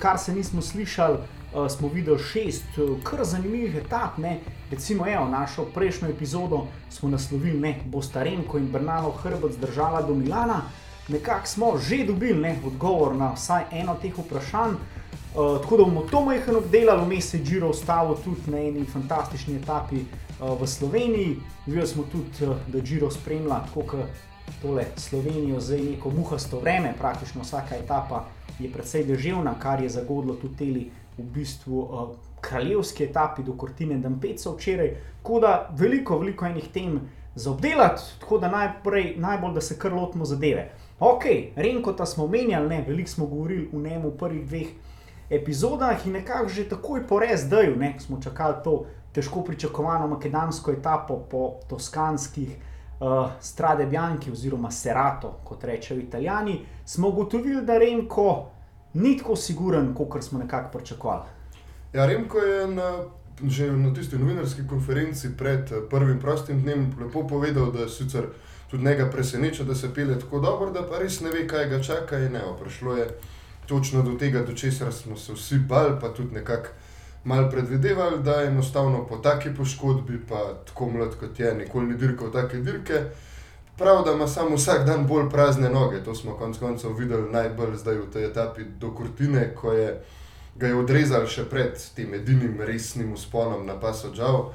[0.00, 1.18] odkar se nismo slišali,
[1.54, 4.18] uh, smo videli šest uh, kar zanimivih etap.
[4.18, 4.38] Ne?
[4.70, 10.14] Recimo, evo, našo prejšnjo epizodo smo naslovili, da bo Starenko in Bernalo Hrbat zdržala do
[10.14, 10.62] Milana.
[11.08, 14.72] Nekako smo že dobili ne, odgovor na vsaj eno teh vprašanj.
[15.34, 19.56] Uh, tako da bomo to majhen obdelali, vmes je Džiro ostalo tudi na eni fantastični
[19.56, 21.36] etapi uh, v Sloveniji.
[21.66, 24.00] Videli smo tudi, uh, da Džiro spremlja tako kot
[24.62, 28.24] tole Slovenijo zdaj neko muhasto vreme, praktično vsaka etapa
[28.60, 32.10] je precej deževna, kar je zagodlo tudi teli v bistvu uh,
[32.40, 34.94] kraljevski etapi do Kortine Dampeca včeraj.
[35.22, 37.00] Tako da veliko, veliko enih tem
[37.34, 40.70] za obdelati, tako da najprej, najbolj, da se kar lotimo zadeve.
[41.00, 41.24] Ok,
[41.56, 44.66] Renko ta smo menjali, ne, veliko smo govorili v njemu v prvih dveh
[45.30, 50.72] epizodah in nekako že takoj po res daju, ne, smo čakali to težko pričakovano makedonsko
[50.72, 52.56] etapo po toskanskih
[53.00, 58.46] uh, Strade Bianchi oziroma Serato, kot rečejo italijani, smo ugotovili, da Renko
[58.94, 61.28] ni tako siguren, kot smo nekako pričakovali.
[61.92, 62.92] Ja, Remko je na,
[63.48, 68.26] že na tisti novinarski konferenci pred eh, prvim prostim dnem lepo povedal, da sicer
[68.70, 71.82] tudi njega preseneča, da se pele tako dobro, da pa res ne ve, kaj ga
[71.82, 72.18] čaka.
[72.18, 73.08] Ne, prišlo je
[73.66, 76.68] točno do tega, do česar smo se vsi bali, pa tudi nekako
[77.24, 81.96] mal predvidevali, da je enostavno po taki poškodbi, pa tako mlad kot je, nikoli ni
[81.96, 83.04] dirkal take dirke.
[83.80, 86.04] Prav, da ima samo vsak dan bolj prazne noge.
[86.04, 89.94] To smo konec koncev videli najbolj zdaj v tej etapi do Kurtine, ko je
[90.60, 94.50] ga je odrezal še pred tem edinim resnim usponom na Pasodžav.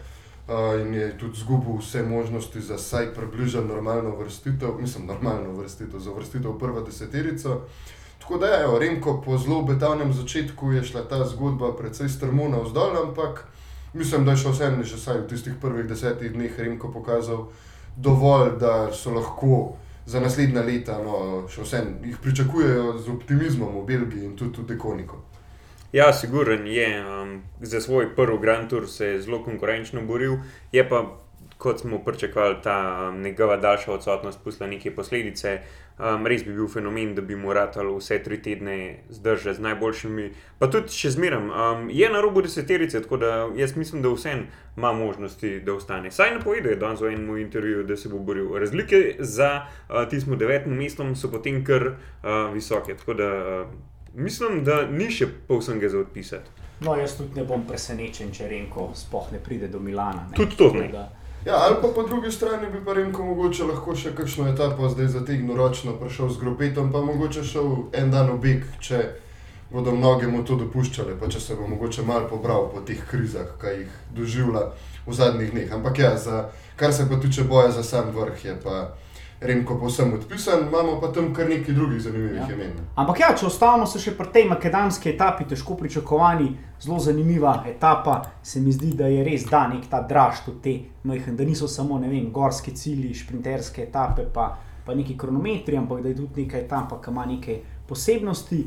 [0.45, 5.99] Uh, in je tudi izgubil vse možnosti za vsaj približno normalno vrstitev, mislim, normalno vrstitev,
[5.99, 7.63] za vrstitev v prvo deseterico.
[8.21, 12.61] Tako da je, Remko, po zelo obetavnem začetku je šla ta zgodba precej strmo na
[12.61, 13.47] vzdolj, ampak
[13.93, 17.49] mislim, da je še vseeno, že vsaj v tistih prvih desetih dneh Remko pokazal
[17.95, 19.75] dovolj, da so lahko
[20.06, 24.67] za naslednja leta, no, še vseeno jih pričakujejo z optimizmom v Belgiji in tudi v
[24.75, 25.22] Dekoniku.
[25.95, 26.89] Ja, siguren je.
[27.01, 30.38] Um, za svoj prvi Grand Tour se je zelo konkurenčno boril,
[30.72, 31.06] je pa,
[31.57, 35.59] kot smo pričakovali, ta um, njegova daljša odsotnost pustila neke posledice.
[35.99, 40.25] Um, res bi bil fenomen, da bi moral vse tri tedne zdržati z najboljšimi.
[40.59, 44.33] Pa tudi še zmeraj um, je na robu deseterice, tako da jaz mislim, da vse
[44.77, 46.11] ima možnosti, da ostane.
[46.11, 48.51] Saj ne povedo, da je v enem intervjuju, da se bo boril.
[48.59, 52.97] Razlike za uh, tistim devetim mestom so potem kar uh, visoke.
[52.97, 53.71] Tako da uh,
[54.13, 56.65] mislim, da ni še povsem ga za odpisati.
[56.83, 60.27] No, jaz tudi ne bom presenečen, če Renko sploh ne pride do Milana.
[60.31, 60.35] Ne?
[60.35, 60.89] Tudi to ne.
[60.91, 61.07] Da,
[61.45, 65.11] Ja, ali pa po drugi strani bi pa Remko mogoče lahko še kakšno etapo zdaj
[65.13, 69.01] zategnil ročno, prišel z gropetom, pa mogoče šel en dan v beg, če
[69.69, 73.51] bodo mnogi mu to dopuščali, pa če se bo mogoče mal pobral po teh krizah,
[73.61, 74.63] ki jih doživlja
[75.06, 75.69] v zadnjih dneh.
[75.78, 76.47] Ampak ja, za,
[76.81, 78.79] kar se pa tiče boja za sam vrh, je pa.
[79.41, 82.47] Remko povsem odpisan, imamo pa tam kar nekaj drugih zanimivih ja.
[82.53, 82.72] imen.
[82.96, 86.47] Ampak ja, če ostanemo še pri tej makedonski etapi, težko pričakovani,
[86.79, 90.75] zelo zanimiva etapa, se mi zdi, da je res da nek ta draž tudi te
[91.03, 94.53] majhne, da niso samo vem, gorski cilji, šprinterske etape, pa,
[94.85, 98.63] pa neki kronometri, ampak da je tudi neka etapa, ki ima neke posebnosti.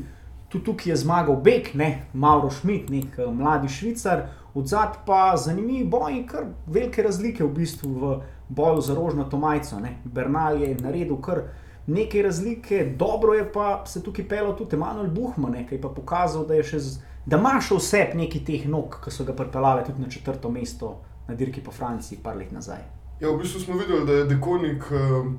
[0.49, 4.27] Tudi tukaj je zmagal Bek, ne, Mauro Schmidt, nek uh, mladi švicar,
[4.57, 8.13] odzad pa zanimivi boji, kar velike razlike v bistvu v
[8.49, 9.77] boju za rožnato majico.
[10.03, 11.41] Bernal je naredil kar
[11.87, 16.45] nekaj razlike, dobro je pa se tukaj pelo tudi Emanuel Buhman, ki je pa pokazal,
[16.45, 20.01] da, še z, da ima še vse neki teh nog, ki so ga pripeljali tudi
[20.01, 22.81] na četrto mesto na dirki po Franciji, par let nazaj.
[23.19, 24.85] Ja, v bistvu smo videli, da je Dekonik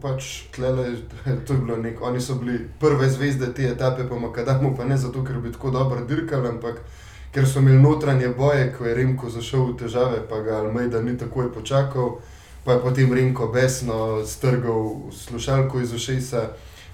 [0.03, 0.91] pač tlele,
[1.47, 4.99] to je bilo nek, oni so bili prve zvezde te etape, pa Makadamu, pa ne
[5.01, 6.83] zato, ker bi tako dobro dirkali, ampak
[7.33, 11.17] ker so imeli notranje boje, ko je Remko zašel v težave, pa ga Almeida ni
[11.19, 12.19] takoj počakal,
[12.65, 16.49] pa je potem Remko besno strgal slušalko iz ušesa,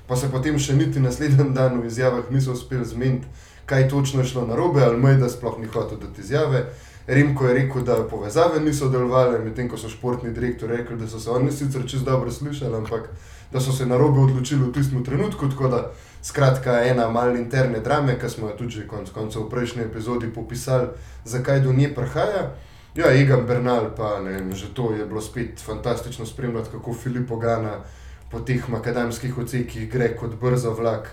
[0.07, 3.27] pa se potem še niti naslednji dan v izjavah niso uspeli zmeniti,
[3.67, 6.67] kaj točno je šlo narobe, Almeida sploh ni hotel dati izjave.
[7.07, 11.21] Rimko je rekel, da povezave niso delovale, medtem ko so športni direktori rekli, da so
[11.21, 13.11] se oni sicer čez dobro slišali, ampak
[13.53, 15.47] da so se na robe odločili v tistem trenutku.
[15.71, 15.93] Da,
[16.23, 20.89] skratka, ena malna interne drame, ki smo jo tudi konec koncev v prejšnji epizodi popisali,
[21.25, 22.51] zakaj do nje prihaja.
[22.97, 27.37] Ja, Egan Bernal, pa ne vem, že to je bilo spet fantastično spremljati, kako Filipo
[27.37, 27.85] Gana
[28.31, 31.11] po teh makadamskih ocekih gre kot brzo vlak.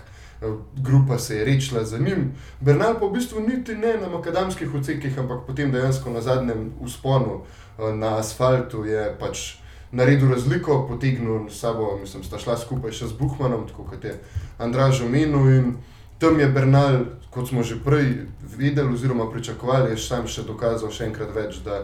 [0.76, 5.18] Grupa se je rečila za njim, Bernal pa v bistvu niti ne na makadamskih odsekih,
[5.18, 7.42] ampak potem dejansko na zadnjem usponu
[7.78, 9.56] na asfaltu je pač
[9.92, 14.16] naredil razliko, potegnil s sabo, mislim, sta šla skupaj še z Buhmanom, tako kot je
[14.58, 15.52] Andraž omenil.
[15.52, 15.76] In
[16.18, 18.26] tam je Bernal, kot smo že prej
[18.56, 21.82] videli, oziroma pričakovali, je sam še dokazal še enkrat več, da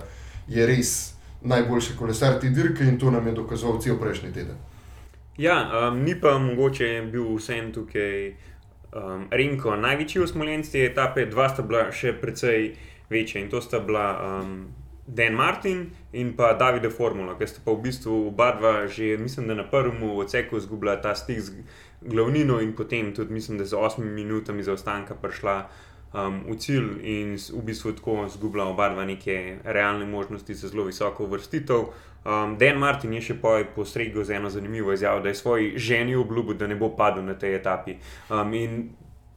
[0.49, 4.59] je res najboljši kolesar te dirke in to nam je dokazal cel prejšnji teden.
[5.41, 8.35] Ja, um, ni pa mogoče bil vsem tukaj
[8.93, 12.75] um, Renko največji usmoljenci etape, dva sta bila še precej
[13.11, 14.69] večja in to sta bila um,
[15.07, 19.49] Dan Martin in pa Davide Formula, ki sta pa v bistvu oba dva že, mislim,
[19.49, 21.65] da na prvem odseku izgubila ta stik z
[22.01, 25.69] glavnino in potem tudi, mislim, da z osmimi minutami zaostanka prišla
[26.13, 30.85] um, v cilj in v bistvu tako izgubila oba dva neke realne možnosti za zelo
[30.85, 31.85] visoko vrstitev.
[32.25, 33.37] Um, Dan Martin je še
[33.75, 37.35] postregel z eno zanimivo izjavo, da je svoj ženi obljubil, da ne bo padel na
[37.35, 37.97] tej etapi.
[38.29, 38.53] Um,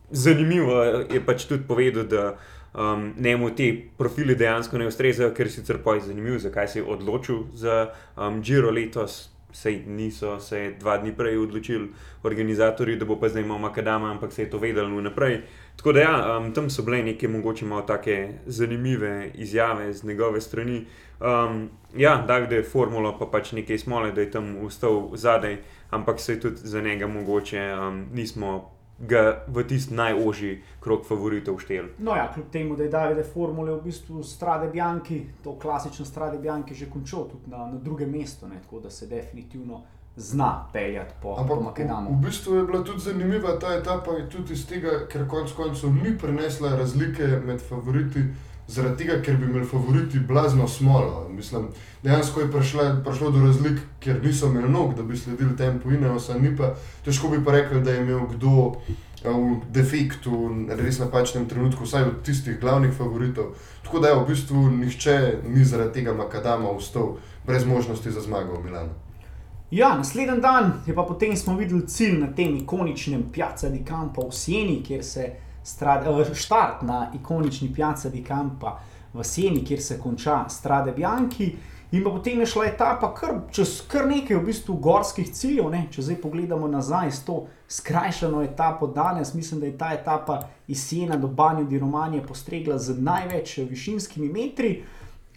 [0.09, 2.35] zanimivo je pač tudi povedal, da
[2.73, 6.85] um, njemu ti profili dejansko ne ustrezajo, ker sicer pa je zanimivo, zakaj se je
[6.85, 11.89] odločil za um, Giro letos sej niso se dva dni prej odločili
[12.23, 15.41] organizatorji, da bo pa zdaj imel Makadama, ampak se je to vedelo vnaprej.
[15.75, 20.41] Tako da ja, um, tam so bile neke mogoče malo take zanimive izjave z njegove
[20.41, 20.85] strani.
[21.19, 25.57] Um, ja, da je formula pa pač nekaj smole, da je tam ustal zadaj,
[25.89, 28.72] ampak se je tudi za njega mogoče um, nismo
[29.07, 31.85] ga v tisti najožji krog favoritov štel.
[31.97, 36.37] No, ja, kljub temu, da je David Formule v bistvu strade Bianchi, to klasično strade
[36.37, 39.81] Bianchi, že končal tudi na, na drugem mestu, ne, tako da se definitivno
[40.15, 42.09] zna peljati po, po Makedonu.
[42.09, 45.93] V, v bistvu je bila tudi zanimiva ta etapa, tudi iz tega, ker konec koncev
[45.93, 48.27] ni prenesla razlike med favoriti
[48.67, 51.29] zaradi tega, ker bi imeli favoriti blazno smolo.
[51.29, 51.67] Mislim,
[52.03, 56.37] dejansko je prišlo do razlik, ker niso imeli nog, da bi sledili tempu in enosa,
[56.37, 56.73] ni pa
[57.05, 58.75] težko bi pa rekel, da je imel kdo
[59.23, 63.53] v defektu, res napačnem trenutku, vsaj od tistih glavnih favoritov.
[63.83, 65.15] Tako da je v bistvu nihče
[65.47, 67.15] ni zaradi tega Makadama vstal
[67.47, 68.89] brez možnosti za zmago v Milano.
[69.71, 74.27] Ja, naslednji dan je pa potem smo videli cilj na tem ikoničnem Piazza di Campo
[74.27, 78.79] v Sieni, kjer se je strade, štart na ikonični pijaci di Campa
[79.13, 81.55] v Sieni, kjer se konča Strade Bianchi.
[81.93, 85.67] In potem je šla etapa kar, čez kar nekaj v bistvu gorskih ciljev.
[85.69, 85.83] Ne?
[85.93, 90.81] Če zdaj pogledamo nazaj s to skrajšano etapo danes, mislim, da je ta etapa iz
[90.87, 94.71] Siena do Banja di Romanje postregla z največ višinskimi metri.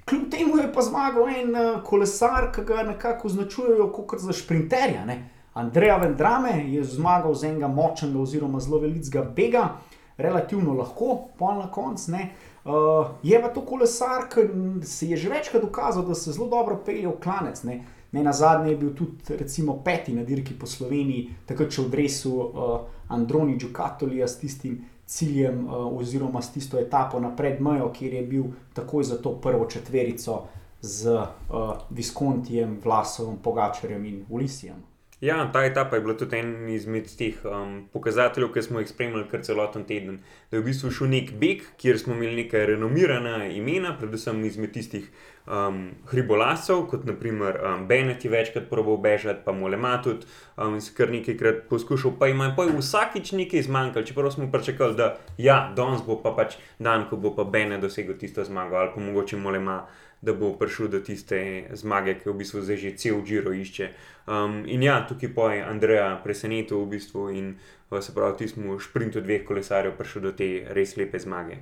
[0.09, 5.05] Kljub temu je pa zmagal en eh, kolesar, ki ga nekako označujejo kot za sprinterja.
[5.05, 5.19] Ne?
[5.55, 9.69] Andreja Vendrame je zmagal z enega močnega oziroma zelo velikega bega
[10.19, 12.31] relativno lahko, pa na koncu ne.
[12.65, 14.41] Uh, je pa to kolesar, ki
[14.87, 17.63] se je že večkrat dokazal, da se zelo dobro pelje v klanec.
[17.63, 17.85] Ne.
[18.13, 21.91] Ne na zadnje je bil tudi recimo, peti na dirki po Sloveniji, takrat če v
[21.91, 28.15] Dresu uh, Androni Džukatolija s tistim ciljem uh, oziroma s tisto etapo na predmejo, kjer
[28.15, 30.43] je bil takoj za to prvo četverico
[30.81, 34.96] z uh, Viskontijem, Vlasovom, Pogačarjem in Ulisijem.
[35.21, 39.25] Ja, ta etapa je bila tudi en izmed teh um, pokazateljev, ki smo jih spremljali
[39.31, 40.19] kar celoten teden.
[40.51, 44.75] Da je v bistvu šel nek beg, kjer smo imeli nekaj renomirana imena, predvsem izmed
[44.77, 45.09] tistih
[45.47, 50.27] um, hribolasov, kot naprimer um, Benet je večkrat proval bežati, pa Molema tudi
[50.57, 54.97] um, in se kar nekajkrat poskušal, pa ima pa vsakič nekaj zmanjkalo, čeprav smo pričakovali,
[54.97, 58.91] da ja, danes bo pa pač dan, ko bo pa Benet dosegel tisto zmago ali
[58.95, 59.85] pa mogoče Molema
[60.23, 61.39] da bo prišel do tiste
[61.77, 63.91] zmage, ki v bistvu zdaj že cel Džiro išče.
[64.27, 67.55] Um, in ja, tukaj pa je Andreja presenetil v bistvu in
[67.91, 71.61] uh, se pravi, ti smo v sprintu dveh kolesarjev prišli do te res lepe zmage.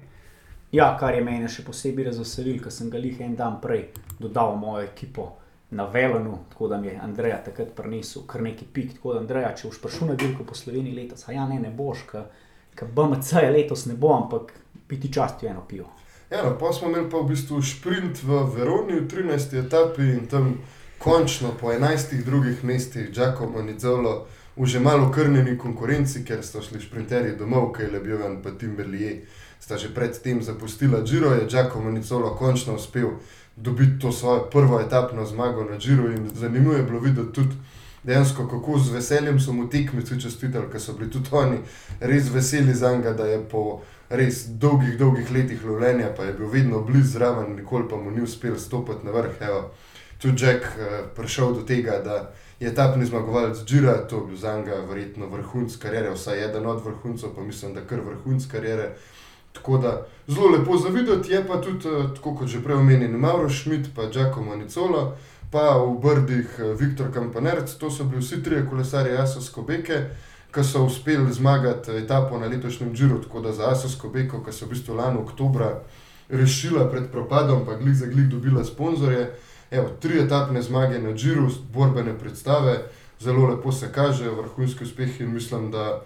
[0.74, 4.56] Ja, kar je meni še posebej razveselil, ker sem ga jih en dan prej dodal
[4.56, 5.26] v mojo ekipo.
[5.74, 8.96] Na Velenu, tako da mi je Andrej takrat prinesel kar nekaj pik.
[8.96, 11.70] Tako da, Andrej, če boš prišel na dirko po Sloveniji letos, a ja, ne, ne
[11.70, 14.50] boš, ker BMC je letos ne bo, ampak
[14.90, 15.86] biti časti eno pivo.
[16.30, 19.54] Ja, no, pa smo imeli pa v bistvu sprint v Veroni v 13.
[19.62, 20.56] etapi in tam
[20.98, 24.26] končno po 11 drugih mestih, Giacomo Nizolo,
[24.58, 28.50] v že malo krnjeni konkurenci, ker so šli sprinterji domov, kaj je bil in pa
[28.58, 29.22] Timberlije,
[29.64, 33.16] sta že predtem zapustila Giro, je Giacomo Nizolo končno uspel
[33.56, 37.56] dobiti to svojo prvo etapno zmago na Giro in zanimivo je bilo videti tudi.
[38.02, 41.58] Dejansko, kako z veseljem so mu tekmici čestitali, ker so bili tudi oni
[42.00, 46.52] res veseli za njega, da je po res dolgih, dolgih letih lovljenja, pa je bil
[46.52, 49.40] vedno blizu zraven, nikoli pa mu ni uspel stopiti na vrh.
[49.40, 49.70] Evo,
[50.20, 54.58] tudi Jack uh, prišel do tega, da je etapni zmagovalec Džira, to je bil za
[54.58, 58.92] njega verjetno vrhunc karijere, vsaj eden od vrhuncev, pa mislim, da kar vrhunc karijere.
[59.54, 59.94] Tako da
[60.26, 63.94] zelo lepo za videti, je pa tudi, uh, tako kot že prej omenjen, Mauro Schmidt,
[63.96, 65.14] pa Giacomo Nicola,
[65.50, 70.10] pa v Brdih uh, Viktor Kampanerc, to so bili vsi trije kolesari Asos Kobeke
[70.54, 74.66] ki so uspeli zmagati etapo na letošnjem Džiru, tako da za Asosko Beko, ki so
[74.66, 75.80] v bistvu lani oktobra
[76.28, 79.32] rešila pred propadom, pa glih za glih dobila sponzorje.
[79.70, 82.78] Evo, tri etapne zmage na Džiru, borbene predstave,
[83.20, 86.02] zelo lepo se kaže, vrhunski uspeh in mislim, da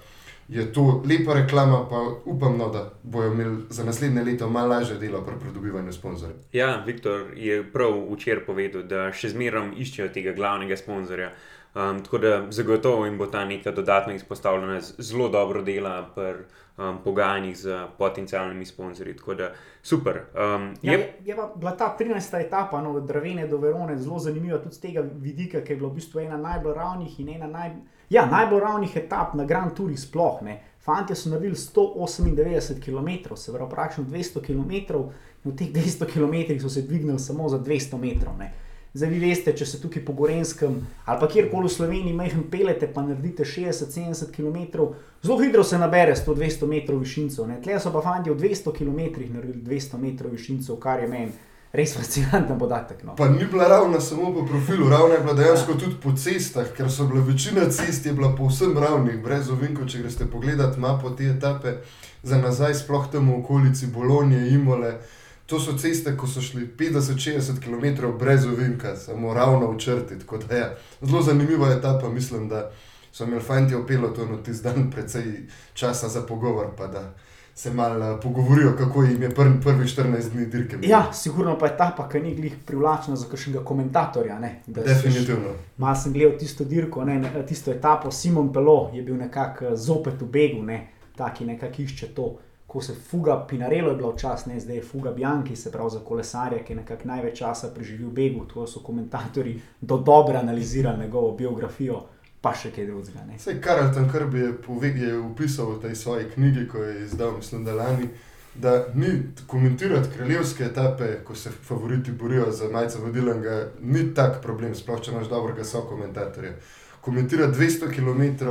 [0.49, 4.97] je to lepa reklama, pa upam, no, da bojo imeli za naslednje leto malo lažje
[4.97, 6.37] delo pri pridobivanju sponzorjev.
[6.53, 11.33] Ja, Viktor je prav včeraj povedal, da še zmeraj iščejo tega glavnega sponzorja.
[11.75, 16.33] Um, tako da zagotovo jim bo ta neka dodatna izpostavljenost zelo dobro dela pri
[16.77, 19.17] um, pogajanjih z potencijalnimi sponzorji.
[19.17, 19.51] Tako da
[19.83, 20.17] super.
[20.35, 22.41] Um, Ja, je, je, je pa bila ta 13.
[22.47, 25.91] etapa no, od Dravene do Verone zelo zanimiva tudi z tega vidika, ker je bila
[25.91, 27.71] v bistvu ena najbolj ravnih in ena naj,
[28.11, 30.43] ja, najbolj ravnih etap na Grand Touri sploh.
[30.43, 30.61] Ne.
[30.85, 35.03] Fantje so naredili 198 km, se pravi praktično 200 km,
[35.45, 38.39] in v teh 200 km so se dvignili samo za 200 metrov.
[38.39, 38.53] Ne.
[38.95, 42.89] Zdaj, vi veste, če se tukaj po Gorenskem ali pa kjerkoli v Sloveniji majhen pelete,
[42.89, 44.89] pa naredite 60-70 km,
[45.23, 47.47] zelo hitro se nabere 100-200 metrov višincev.
[47.47, 47.61] ne.
[47.63, 51.33] Tle so pa fanti v 200 km naredili 200 metrov višincev, kar je meni
[51.73, 53.05] res fascinanten podatek.
[53.05, 53.17] No.
[53.17, 56.91] Pa ni bila ravna samo po profilu, ravna je bila dejansko tudi po cestah, ker
[56.91, 59.89] so bile večina cest je bila povsem ravnih, brez ovinkov.
[59.89, 61.77] Če greste pogledat mapo te etape
[62.23, 64.99] za nazaj, sploh tam v okolici Bolonije, Imole.
[65.49, 70.19] To so ceste, ko so šli 50-60 km brez ovinka, samo ravno v črti.
[70.19, 72.71] tako da Ja, zelo zanimiva etapa, mislim, da
[73.13, 77.15] so imeli fanti v pelotonu tisti dan precej časa za pogovor, pa da
[77.59, 80.77] se malo pogovorijo, kako jim je prvi, prvi 14 dni dirke.
[80.77, 80.91] bilo.
[80.91, 84.39] Ja, sigurno pa je ta pa, ki ni glih privlačna za kakšnega komentatorja.
[84.39, 85.55] ne, Definitivno.
[85.77, 90.23] Malo sem gledal tisto dirko, ne, tisto etapo, Simon Pelo je bil nekako eh, zopet
[90.23, 90.87] v begu, ne,
[91.17, 92.37] taki nekako išče to,
[92.67, 96.63] ko se fuga, Pinarello je bila včasih, zdaj je fuga Bianchi, se pravi za kolesarja,
[96.65, 101.33] ki je nekako največ časa preživel v begu, to so komentatorji do dobro analizirali njegovo
[101.37, 102.03] biografijo,
[102.41, 103.25] pa še kaj drugega.
[103.37, 107.65] Vse Karel Tankrbi je, pove- je upisal v tej svoji knjigi, ko je izdal, mislim,
[107.65, 108.09] da lani,
[108.55, 114.75] da ni komentirati kraljevske etape, ko se favoriti borijo za majce vodilnega, ni tak problem,
[114.75, 116.53] sploh če imaš dobrega sokomentatorja.
[117.01, 118.47] Komentirati 200 km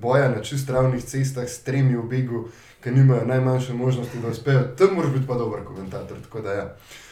[0.00, 2.44] boja na čist ravnih cestah s tremi v begu,
[2.84, 6.20] ki nimajo najmanjše možnosti, da uspejo, tam moraš biti pa dober komentator.
[6.20, 6.64] Tako da ja.
[6.64, 7.03] Uh,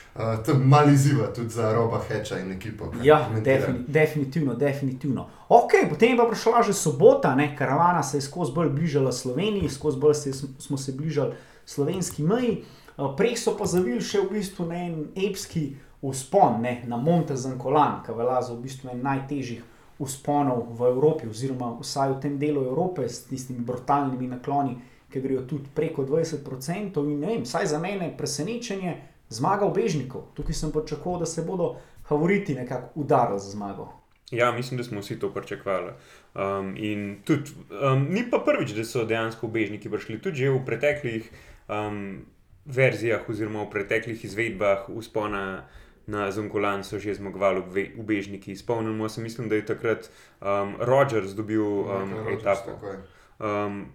[0.45, 2.90] to malo izziva tudi za roba Heča in ekipo.
[2.90, 5.28] ki Ja, defini, definitivno, definitivno.
[5.49, 7.57] Ok, potem je pa prišla že sobota, ne?
[7.57, 11.33] karavana se je skozi bolj bližala Sloveniji, skozi bolj se, smo se bližali
[11.64, 12.64] slovenski meji,
[12.99, 16.83] Eh, prej so pa zavili še v bistvu na en epski vzpon ne?
[16.87, 19.62] na Monte Zankolan, ki velja za v bistvu en najtežjih
[20.02, 24.76] vzponov v Evropi, oziroma vsaj v tem delu Evrope s tistimi brutalnimi nakloni,
[25.09, 27.00] ki grejo tudi preko 20%.
[27.07, 28.97] In ne vem, vsaj za mene presenečenje
[29.32, 30.28] zmaga obežnikov.
[30.36, 31.74] Tukaj sem pričakoval, da se bodo
[32.08, 33.88] favoriti nekako udarili za zmago.
[34.32, 35.92] Ja, mislim, da smo vsi to pričakovali.
[36.34, 37.50] Um, in tudi,
[37.92, 40.20] um, ni pa prvič, da so dejansko ubežniki prišli.
[40.22, 41.28] Tudi že v preteklih
[41.68, 42.24] um,
[42.64, 45.68] verzijah, oziroma v preteklih izvedbah uspona
[46.06, 48.56] na Zonkolan so že zmagovali ube- ubežniki.
[48.56, 50.10] Spomnimo se, mislim, da je takrat
[50.40, 52.70] um, Rogers dobil um, Rogers, etapo.
[53.38, 53.86] Um,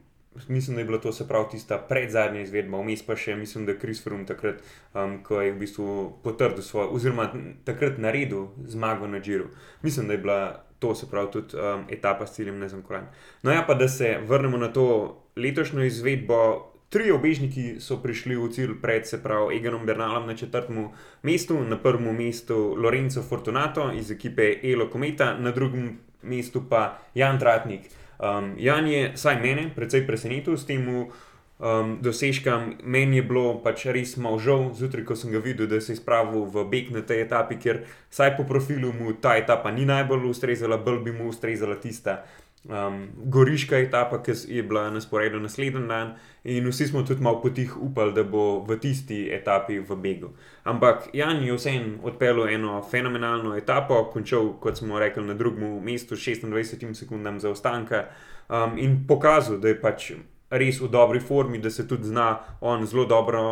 [0.47, 3.71] mislim, da je bila to se pravi tista predzadnja izvedba, vmes pa še, mislim, da
[3.71, 4.61] je Chris Froome takrat,
[4.93, 7.31] um, ko je v bistvu potrdil svojo, oziroma
[7.65, 9.49] takrat naredil zmago na Džiru.
[9.81, 10.39] Mislim, da je bila
[10.79, 13.07] to se pravi tudi um, etapa s ciljem na Zankoran.
[13.41, 16.73] No, ja, pa da se vrnemo na to letošnjo izvedbo.
[16.89, 20.87] Tri obežniki so prišli v cilj pred, se pravi, Eganom Bernalom na četrtem
[21.21, 27.39] mestu, na prvem mestu Lorenzo Fortunato iz ekipe Elo Kometa, na drugem mestu pa Jan
[27.39, 27.81] Tratnik.
[28.17, 32.81] Um, Jan je, saj mene, precej presenetil s tem um, dosežkom.
[32.83, 36.01] Meni je bilo pač res malo žal, zjutraj, ko sem ga videl, da se je
[36.01, 40.29] spravil v beg na tej etapi, ker saj po profilu mu ta etapa ni najbolj
[40.33, 42.25] ustrezala, bolj bi mu ustrezala tista.
[42.67, 46.09] Um, goriška etapa, ki je bila na sporedu naslednji dan,
[46.43, 50.33] in vsi smo tudi malo potih upali, da bo v tisti etapi v Begu.
[50.63, 56.15] Ampak Jan je vseeno odpeljal eno fenomenalno etapo, končal, kot smo rekli, na drugem mestu
[56.15, 58.05] s 26 sekundami zaostanka
[58.49, 60.11] um, in pokazal, da je pač
[60.49, 63.43] res v dobri formi, da se tudi zna on zelo dobro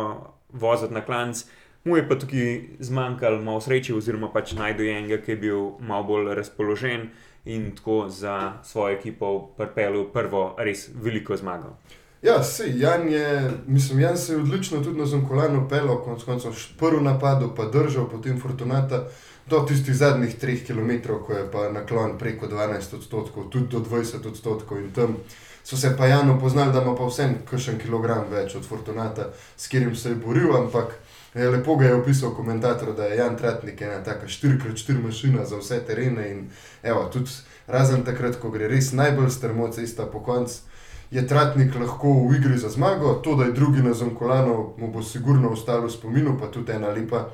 [0.52, 1.44] voziti na klanc.
[1.84, 6.04] Mu je pa tukaj zmanjkalo malo sreče, oziroma pač najdu enega, ki je bil malo
[6.04, 7.08] bolj razpoložen
[7.46, 11.76] in tako za svojo ekipo pripeljal prvo res veliko zmago.
[12.22, 16.52] Ja, sej, Jan je, mislim, Jan se je odlično tudi na Zonkolanu pelil, konec koncev
[16.78, 19.04] prvi napad pa držal, potem Fortunata
[19.46, 24.26] do tistih zadnjih 3 km, ko je pa naklon preko 12 odstotkov, tudi do 20
[24.28, 25.16] odstotkov in tam
[25.64, 29.68] so se pa Janu poznali, da ima pa vsem kakšen kilogram več od Fortunata, s
[29.68, 30.98] katerim se je boril, ampak
[31.36, 35.60] eh, lepo ga je opisal komentator, da je Jan Tratnik ena taka 4x4 mašina za
[35.60, 36.48] vse terene in
[36.82, 37.30] evo, tudi
[37.66, 40.66] razen takrat, ko gre res najbolj strmo cesta po koncu
[41.10, 45.02] je Tratnik lahko v igri za zmago, to, da je drugi na Zonkolanu, mu bo
[45.02, 47.28] sigurno ostalo v spominu, pa tudi ena lepa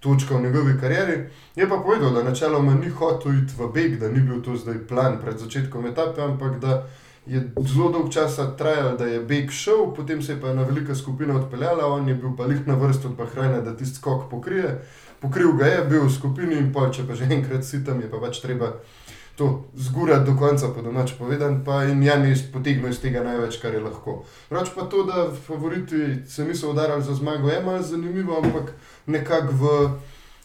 [0.00, 1.28] točka v njegovi karieri.
[1.56, 4.86] Je pa povedal, da načeloma ni hotel iti v beg, da ni bil to zdaj
[4.88, 6.86] plan pred začetkom etape, ampak da
[7.28, 10.94] je zelo dolg časa trajal, da je beg šel, potem se je pa ena velika
[10.94, 14.80] skupina odpeljala, on je bil pa lih na vrstu od Bahrajna, da tisti skok pokrije.
[15.20, 18.10] Pokril ga je, bil v skupini in pol, če pa že enkrat si tam, je
[18.10, 18.72] pa pač treba
[19.38, 23.60] to zgurati do konca, po domač povedan, pa in Jan je potegnil iz tega največ,
[23.62, 24.24] kar je lahko.
[24.50, 28.72] Rač pa to, da favoriti se niso udarali za zmago, je malo zanimivo, ampak
[29.06, 29.64] nekako v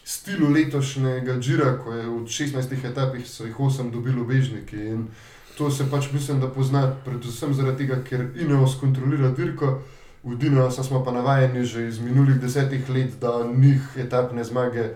[0.06, 4.78] stilu letošnjega Džira, ko je v 16 etapih so jih 8 dobili obežniki.
[4.78, 5.08] In
[5.58, 9.80] to se pač mislim, da pozna predvsem zaradi tega, ker Ineos kontrolira dirko.
[10.24, 14.94] V Dinosa smo pa navajeni že iz minulih desetih let, da njih etapne zmage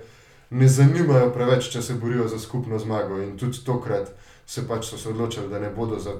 [0.49, 3.19] ne zanimajo preveč, če se borijo za skupno zmago.
[3.21, 4.13] In tudi tokrat
[4.45, 6.15] se pač so se odločili, da ne bodo za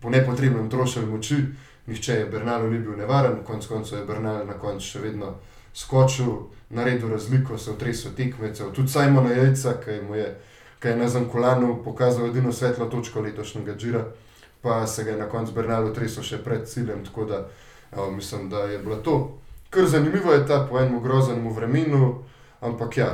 [0.00, 1.44] po nepotrebnem trošili moči.
[1.86, 5.34] Nihče je Bernalu ni bil nevaren, konec koncev je Bernal na koncu še vedno
[5.74, 10.28] skočil, naredil razliko, se otresel tekmecev, tudi Simona Jajca, ki je,
[10.82, 14.04] ki je na Zankulanu pokazal edino svetlo točko letošnjega Džira,
[14.62, 17.46] pa se ga je na koncu Bernal otresel še pred ciljem, tako da
[17.92, 19.38] evo, mislim, da je bilo to.
[19.70, 22.24] Kar zanimivo je ta po enem groznem vremenu,
[22.60, 23.08] ampak ja,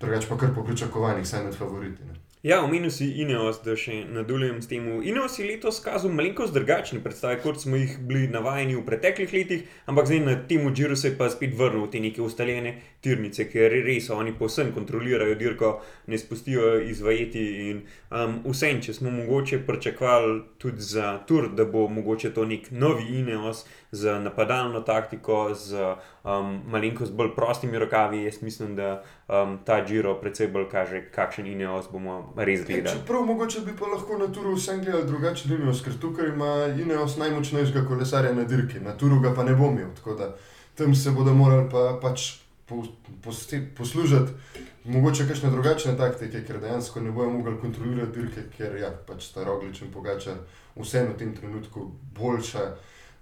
[0.00, 2.02] drugače pa kar po pričakovanjih, saj med favoriti.
[2.02, 2.23] Ne.
[2.44, 4.88] Ja, omenil si Ineos, da še nadaljujem s tem.
[5.08, 9.62] Ineos je letos kazal malenkost drugačne predstave, kot smo jih bili navajeni v preteklih letih,
[9.88, 13.46] ampak zdaj na tem Džiru se je pa spet vrnil v te neke ustaljene tirnice,
[13.48, 15.70] ker res oni povsem kontrolirajo dirko,
[16.12, 17.80] ne spustijo izvajeti in
[18.12, 18.74] um, vse.
[18.84, 24.18] Če smo mogoče pričakovali tudi za tur, da bo mogoče to nek novi Ineos z
[24.20, 25.74] napadalno taktiko, z
[26.24, 28.88] um, malenkost bolj prostimi rokavi, jaz mislim, da
[29.28, 32.98] um, ta Džiro predvsej bolj kaže, kakšen Ineos bomo res Ja, gledali.
[32.98, 37.16] čeprav mogoče bi pa lahko na turu vsem gledali drugačen Ineos, ker tukaj ima Ineos
[37.22, 39.94] najmočnejšega kolesarja na dirki, na turu ga pa ne bo imel.
[39.94, 40.34] Tako da
[40.74, 42.32] tam se bodo morali pa, pač
[43.76, 44.32] poslužiti
[44.84, 49.44] mogoče kakšne drugačne taktike, ker dejansko ne bojo mogli kontrolirati dirke, ker ja, pač sta
[49.44, 50.34] Roglič in Pogača
[50.76, 52.64] vseeno v tem trenutku boljša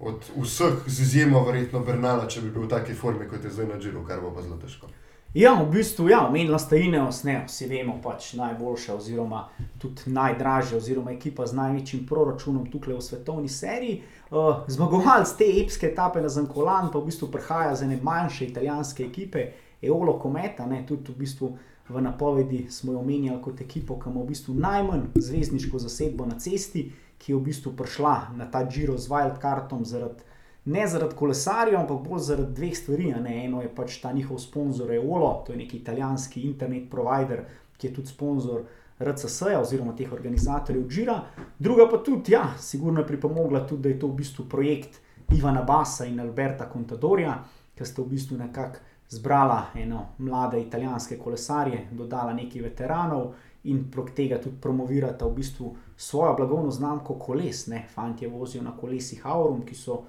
[0.03, 3.69] od vseh, z izjemo verjetno Bernala, če bi bil v taki formi, kot je zdaj
[3.71, 4.91] na Džiru, kar bo pa zelo težko.
[5.35, 9.47] Ja, v bistvu, ja, omenila sta Ineos, ne, vsi vemo, pač najboljša, oziroma
[9.81, 14.03] tudi najdražja, oziroma ekipa z največjim proračunom tukaj v svetovni seriji.
[14.29, 19.07] Uh, zmagovalec te epske etape na Zankolan pa v bistvu prihaja z ene manjše italijanske
[19.07, 21.55] ekipe, Eolo Kometa, ne, tudi v bistvu
[21.89, 26.39] v napovedi smo jo omenjali kot ekipo, ki ima v bistvu najmanj zvezdniško zasedbo na
[26.39, 26.91] cesti,
[27.23, 30.27] ki je v bistvu prišla na ta Giro z Wildcardom zaradi
[30.65, 33.15] ne zaradi kolesarjev, ampak bolj zaradi dveh stvari.
[33.23, 33.45] Ne.
[33.45, 37.45] Eno je pač ta njihov sponzor Eolo, to je neki italijanski internet provider,
[37.77, 38.63] ki je tudi sponzor
[39.03, 41.19] RCS-ja oziroma teh organizatorjev Džira.
[41.59, 45.01] Druga pa tudi, ja, sigurno je pripomogla tudi, da je to v bistvu projekt
[45.35, 47.41] Ivana Basa in Alberta Contadorja,
[47.75, 48.79] ki sta v bistvu nekako
[49.13, 53.33] zbrala eno mlade italijanske kolesarje, dodala nekaj veteranov
[53.65, 57.67] in prek tega tudi promovirata v bistvu svojo blagovno znamko koles.
[57.67, 57.87] Ne.
[57.95, 60.03] Fantje vozijo na kolesih Aurum, ki so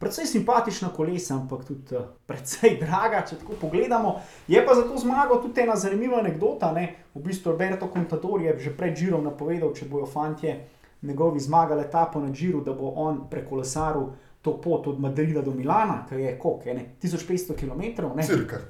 [0.00, 4.14] Predvsej simpatična kolesa, ampak tudi uh, precej draga, če tako pogledamo.
[4.48, 6.70] Je pa za to zmago tudi ena zanimiva anekdota.
[6.72, 6.86] Ne?
[7.14, 10.54] V bistvu Alberto Contador je že pred Žirom napovedal, če bojo fantje
[11.02, 14.08] njegovi zmagali etapo na Žiru, da bo on prekolesaril
[14.40, 18.08] to pot od Madrida do Milana, ki je koliko, ene 1500 km.
[18.16, 18.24] Ne?
[18.24, 18.62] Cirka.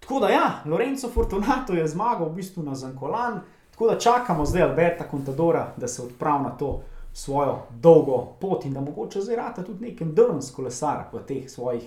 [0.00, 3.40] Tako da ja, Lorenzo Fortunato je zmagal v bistvu na Zankolan,
[3.80, 8.72] tako da čakamo zdaj Alberta Contadora, da se odpravi na to svojo dolgo pot in
[8.72, 11.82] da mogoče zdaj rata tudi nek endurance kolesar v teh svojih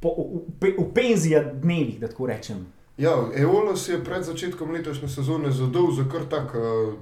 [0.00, 2.66] po, v, v, v penzija dnevih, da tako rečem.
[2.98, 6.94] Ja, Eolos je pred začetkom letošnje sezone zadal za kar tak uh,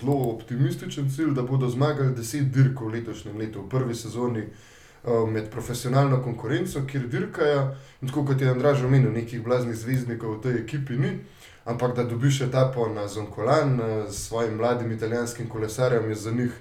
[0.00, 5.28] zelo optimističen cilj, da bodo zmagali 10 dirk v letošnjem letu, v prvi sezoni uh,
[5.28, 7.70] med profesionalno konkurenco, kjer dirkajo.
[8.02, 11.16] In tako kot je Andraž omenil, nekih blaznih zvezdnikov v tej ekipi ni,
[11.64, 16.52] ampak da dobiš etapo na Zonkolan uh, s svojim mladim italijanskim kolesarjem, je za njih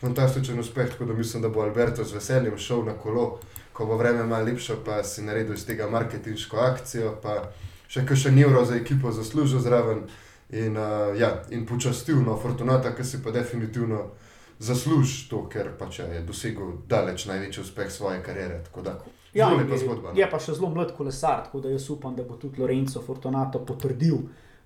[0.00, 0.90] fantastičen uspeh.
[0.90, 3.38] Tako da mislim, da bo Alberto z veseljem šel na kolo,
[3.72, 7.14] ko bo vreme malo lepše, pa si naredil iz tega marketinško akcijo.
[7.22, 7.52] Pa,
[7.88, 10.04] še kakšen evro za ekipo zaslužil zraven
[10.50, 14.06] in, uh, ja, in počastil no, Fortunata, ki si pa definitivno
[14.58, 18.62] zasluži to, ker pač je dosegel daleč največji uspeh svoje kariere.
[18.64, 18.94] Tako da,
[19.34, 20.08] Ja, zelo lepa je, zgodba.
[20.12, 20.18] no.
[20.20, 23.62] je pa še zelo mlad kolesar, tako da jaz upam, da bo tudi Lorenzo Fortunato
[23.64, 24.18] potrdil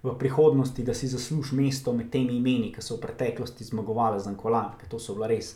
[0.03, 4.31] v prihodnosti, da si zasluži mesto med temi imeni, ki so v preteklosti zmagovali za
[4.31, 5.55] Ankolan, ker to so bila res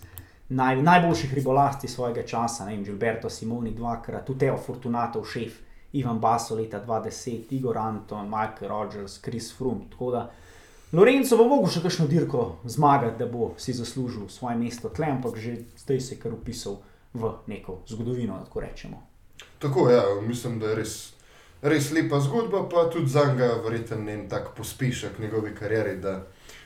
[0.50, 2.66] naj, najboljši hribolasti svojega časa.
[2.66, 5.60] Ne vem, Gilberto Simoni dvakrat, tudi Teo Fortunato, šef,
[5.92, 9.90] Ivan Baso leta 2010, Igor Anton, Michael Rogers, Chris Froome.
[9.90, 10.30] Tako da
[10.92, 15.38] Lorenzo bo mogel še kakšno dirko zmagati, da bo si zaslužil svoje mesto tle, ampak
[15.38, 16.80] že zdaj se je kar upisal
[17.14, 19.02] v neko zgodovino, tako rečemo.
[19.58, 20.94] Tako, ja, mislim, da je res,
[21.62, 26.22] res lepa zgodba, pa tudi za njega verjeten en tak pospešek njegovi karieri, da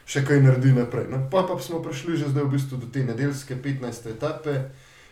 [0.06, 1.08] še kaj naredi naprej.
[1.10, 4.10] No, pa, pa smo prišli že zdaj v bistvu do te nedeljske 15.
[4.14, 4.70] etape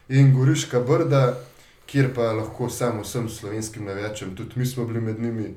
[0.09, 1.39] in Goriška brda,
[1.87, 5.55] kjer pa lahko samo vsem slovenskim navijačem, tudi mi smo bili med njimi,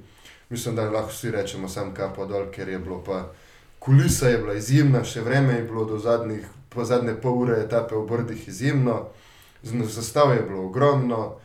[0.50, 3.32] mislim, da lahko vsi rečemo sam kapo dol, ker je bilo pa
[3.80, 7.96] kulisa je bila izjemna, še vreme je bilo do zadnjih, po zadnje pol ure etape
[7.96, 9.10] v Brdih izjemno,
[9.64, 11.36] zastav je bilo ogromno,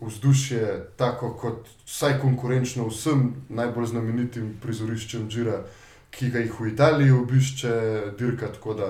[0.00, 5.62] vzdušje tako kot vsaj konkurenčno vsem najbolj znamenitim prizoriščem Džira,
[6.10, 7.74] ki ga jih v Italiji obišče
[8.18, 8.48] dirka.
[8.52, 8.88] Tako da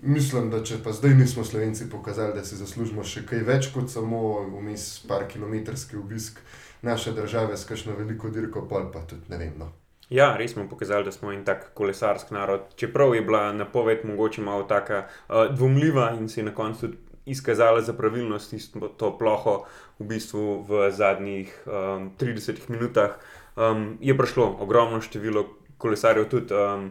[0.00, 3.92] mislim, da če pa zdaj nismo Slovenci pokazali, da si zaslužimo še kaj več kot
[3.92, 6.40] samo vmes par kilometrski obisk
[6.82, 9.52] naše države s kakšno veliko dirko, pol pa tudi ne vem.
[9.58, 9.70] No.
[10.10, 12.72] Ja, res smo pokazali, da smo en tak kolesarski narod.
[12.76, 16.98] Čeprav je bila napoved mogoče malo tako uh, dvomljiva in se je na koncu tudi
[17.30, 18.54] izkazala za pravilnost
[18.96, 19.64] to ploho
[19.98, 23.16] v bistvu v zadnjih um, 30 minutah,
[23.56, 25.46] um, je prišlo ogromno število
[25.78, 26.90] kolesarjev, tudi um,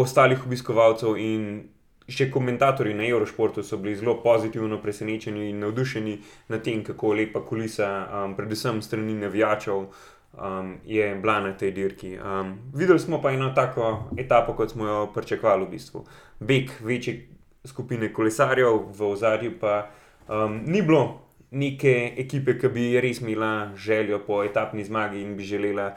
[0.00, 1.46] ostalih obiskovalcev in
[2.06, 7.42] še komentatorji na Eurošportu so bili zelo pozitivno presenečeni in navdušeni nad tem, kako lepa
[7.42, 9.88] kulisa, um, predvsem strani navijačev.
[10.36, 12.10] Um, je bila na tej dirki.
[12.20, 16.02] Um, videli smo pa eno tako etapo, kot smo jo pričakovali, v bistvu.
[16.40, 17.14] Beg večji
[17.66, 19.86] skupine kolesarjev, v ozadju pa
[20.28, 25.44] um, ni bilo neke ekipe, ki bi res imela željo po etapni zmagi in bi
[25.44, 25.92] želela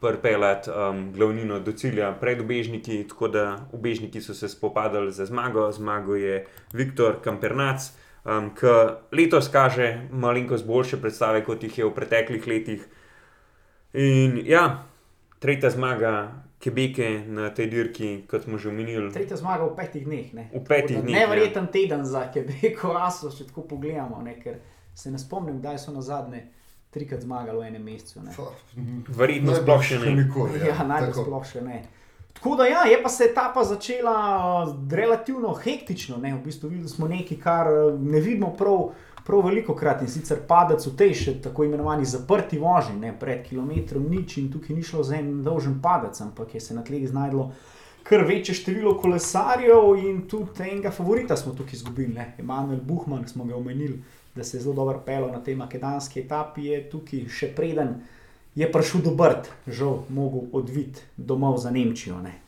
[0.00, 3.04] pripeljati um, glavnino do cilja pred obežniki.
[3.08, 7.92] Tako da obežniki so se spopadali za zmago, zmago je Viktor Kampernac.
[8.24, 8.66] Um, ki
[9.12, 12.86] letos kaže malenkost boljše predstave, kot jih je v preteklih letih.
[13.94, 14.82] In ja,
[15.38, 19.12] tretja zmaga Kebeke na tej dirki, kot smo že omenili.
[19.12, 20.32] Tretja zmaga v petih dneh.
[20.32, 20.48] Ne?
[20.54, 21.12] V petih dneh.
[21.12, 21.72] Nevreten ja.
[21.72, 24.38] teden za Kebeko, aso, če tako pogledamo, ne?
[24.40, 24.58] ker
[24.96, 26.46] se ne spomnim, kdaj so na zadnje
[26.90, 28.24] trikrat zmagali v enem mesecu.
[29.12, 30.14] Verjetno sploh še ne.
[30.22, 31.82] Nikoli, ja, ja najbolj sploh še ne.
[32.36, 34.16] Tako da ja, je pa se etapa začela
[34.92, 36.34] relativno hektično, ne?
[36.36, 37.68] v bistvu videli smo nekaj, kar
[38.00, 38.90] ne vidimo prav
[39.26, 43.42] prav veliko krat in sicer padec v tej še tako imenovani zaprti vožnji, ne pred
[43.48, 47.08] kilometrom nič in tukaj ni šlo za en dolžen padec, ampak je se na tleh
[47.08, 47.50] znašlo
[48.08, 53.44] kar večje število kolesarjev in tudi enega favorita smo tukaj izgubili, ne Emanuel Buhman, smo
[53.44, 54.02] ga omenili,
[54.34, 57.94] da se je zelo dobro pelo na tej makedonski etapi, je tukaj še preden.
[58.54, 62.20] Je prišel do Brd, žal, mogel odviti domov za Nemčijo.
[62.22, 62.38] Ne.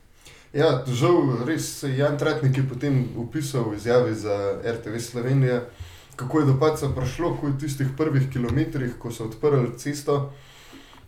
[0.52, 5.60] Ja, žal, res je Jan Tratnik potem upisal v izjavi za RTV Slovenije,
[6.18, 10.32] kako je do paca prišlo, ko je v tistih prvih kilometrih, ko so odprli cesto,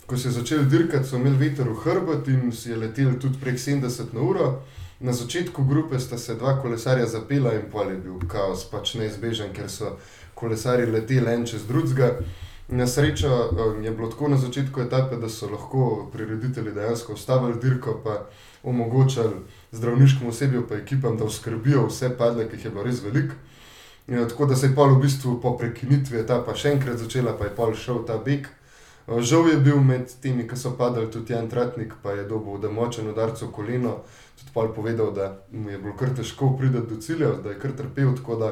[0.07, 3.59] ko so začeli dirkati, so imeli veter v hrbet in si je letel tudi prek
[3.59, 4.63] 70 na uro.
[5.01, 9.51] Na začetku grupe sta se dva kolesarja zapela in pol je bil kaos, pač neizbežen,
[9.53, 9.97] ker so
[10.35, 12.15] kolesari leteli en čez drugega.
[12.69, 17.59] Na srečo um, je bilo tako na začetku etape, da so lahko prireditelji dejansko ustavili
[17.63, 18.29] dirko, pa
[18.63, 19.43] omogočali
[19.73, 23.35] zdravniškemu osebju, pa ekipam, da oskrbijo vse padle, ki jih je bilo res veliko.
[24.11, 27.47] Ja, tako da se je pol v bistvu po prekinitvi etapa še enkrat začela, pa
[27.47, 28.49] je pol šel ta beg.
[29.07, 32.73] Žal je bil med temi, ki so padali, tudi en tratnik, pa je dobil da
[32.75, 33.93] močen udarec v koleno.
[34.41, 37.77] Tudi pol povedal, da mu je bilo kar težko priti do cilja, da je kar
[37.79, 38.11] trpel.
[38.19, 38.51] Tako da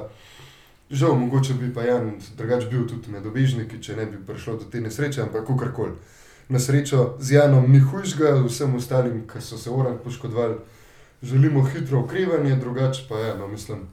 [0.90, 4.70] žal, mogoče bi pa Jan drugač bil tudi med obežniki, če ne bi prišlo do
[4.70, 5.98] te nesreče, ampak kakorkoli.
[6.54, 10.62] Na srečo z Janom ni hujšega, vsem ostalim, ki so se orang poškodovali,
[11.22, 13.88] želimo hitro okrevanje, drugače pa je, ja, no, mislim.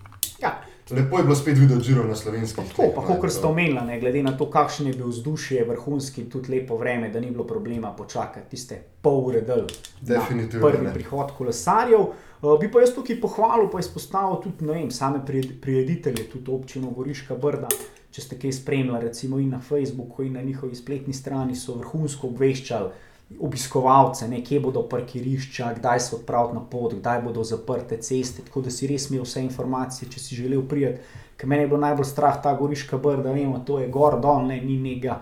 [0.91, 2.91] Lepo je bilo spet videti žiro na slovenski strani.
[2.95, 6.77] Tako, pa kot ste omenili, glede na to, kakšen je bil vzdušje, vrhunski, tudi lepo
[6.77, 9.65] vreme, da ni bilo problema počakati tiste pol ure del.
[10.01, 10.67] Definitivno.
[10.67, 10.93] Prvi ne.
[10.93, 11.99] prihod kolesarjev.
[12.41, 15.23] Uh, bi pa jaz tukaj pohvalil, pa izpostavil tudi vem, same
[15.61, 17.71] prireditelje, tudi občino Goriška Brda.
[18.11, 22.27] Če ste kaj spremljali, recimo in na Facebooku, in na njihovi spletni strani, so vrhunsko
[22.27, 22.91] obveščali
[23.39, 28.43] obiskovalce, ne, kje bodo parkirišča, kdaj se odpraviti na pot, kdaj bodo zaprte ceste.
[28.45, 31.01] Tako da si res imel vse informacije, če si želel prijeti.
[31.37, 34.61] Ker meni je bilo najbolj strah ta goriška brda, vemo, to je gor dol, ne,
[34.61, 35.19] ni nekega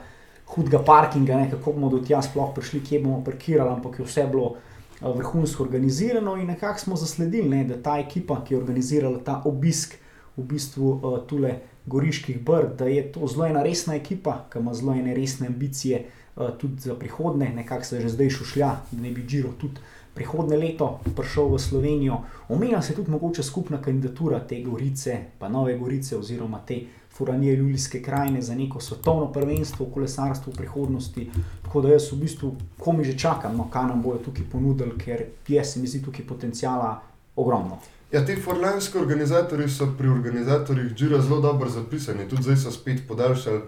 [0.54, 4.28] hudega parkinga, ne, kako bomo do tja sploh prišli, kje bomo parkirali, ampak je vse
[4.30, 9.24] bilo uh, vrhunsko organizirano in nekako smo zasledili, ne, da ta ekipa, ki je organizirala
[9.26, 9.96] ta obisk
[10.38, 14.74] v bistvu uh, tule goriških brd, da je to zelo ena resna ekipa, ki ima
[14.74, 16.06] zelo ene resne ambicije.
[16.38, 19.82] Eh, tudi za prihodne, nekako se že zdaj šušlja, da ne bi Džiro tudi
[20.14, 22.18] prihodne leto prišel v Slovenijo.
[22.50, 26.80] Omenja se tudi mogoče skupna kandidatura te Gorice, pa Nove Gorice oziroma te
[27.14, 31.30] Furanije Ljulijske krajine za neko svetovno prvenstvo v kolesarstvu v prihodnosti.
[31.64, 35.26] Tako da jaz v bistvu komi že čakam, no, kaj nam bojo tukaj ponudili, ker
[35.48, 37.02] je se mi zdi tukaj potencijala
[37.36, 37.78] ogromno.
[38.12, 43.08] Ja, ti forlanski organizatori so pri organizatorjih Džira zelo dobro zapisani, tudi zdaj so spet
[43.08, 43.62] podaljšali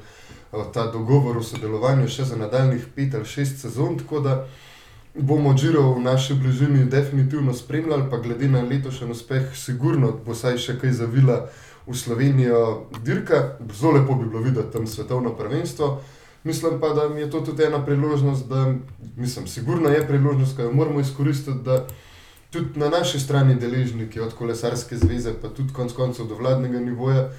[0.64, 4.48] ta dogovor o sodelovanju še za nadaljnih pet ali šest sezon, tako da
[5.16, 10.58] bomo Džiro v naši bližini definitivno spremljali, pa glede na letošnji uspeh, sigurno bo saj
[10.58, 11.46] še kaj zavila
[11.88, 13.58] v Slovenijo dirka.
[13.74, 16.02] Zelo lepo bi bilo videti tam svetovno prvenstvo.
[16.44, 18.74] Mislim pa, da je to tudi ena priložnost, da,
[19.18, 21.88] mislim, sigurno je priložnost, ki jo moramo izkoristiti, da
[22.52, 27.30] tudi na naši strani deležniki, od kolesarske zveze, pa tudi konec koncev do vladnega nivoja,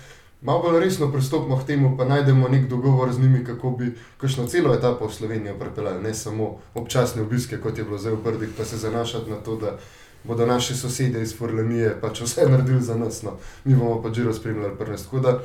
[0.46, 4.46] malo bolj resno pristopimo k temu, pa najdemo nek dogovor z njimi, kako bi kakšno
[4.46, 8.48] celo etapo v Slovenijo pripeljali, ne samo občasne obiske, kot je bilo zdaj v Brdih,
[8.58, 9.78] pa se zanašati na to, da
[10.24, 13.32] bodo naši sosedje iz Forlanije pač vse naredili za nas, no.
[13.64, 15.04] mi bomo pa že razpremljali prvenst.
[15.04, 15.40] Tako da,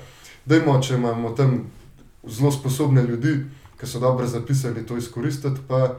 [0.46, 1.72] dajmo, če imamo tam
[2.28, 3.46] zelo sposobne ljudi,
[3.80, 5.98] ki so dobro zapisali, to izkoristiti, pa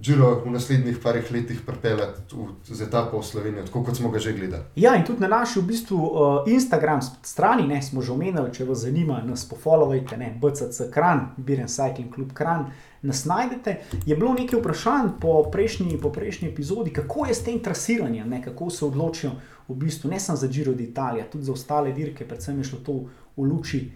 [0.00, 2.20] Džiro v naslednjih parih letih pripeljati
[2.64, 4.62] z etapo v Slovenijo, tako kot smo ga že gledali.
[4.76, 8.64] Ja, in tudi na naši v bistvu uh, Instagram strani, ne, smo že omenili, če
[8.64, 12.70] vas zanima, nas pofollowajte, ne, BCC Kran, Biren Cycling Club Kran,
[13.02, 13.80] nas najdete.
[14.06, 18.42] Je bilo nekaj vprašanj po prejšnji, po prejšnji epizodi, kako je s tem trasiranjem, ne,
[18.42, 19.32] kako se odločijo
[19.68, 22.92] v bistvu ne samo za Džiro d'Italia, tudi za ostale dirke, predvsem je šlo to
[23.36, 23.88] v luči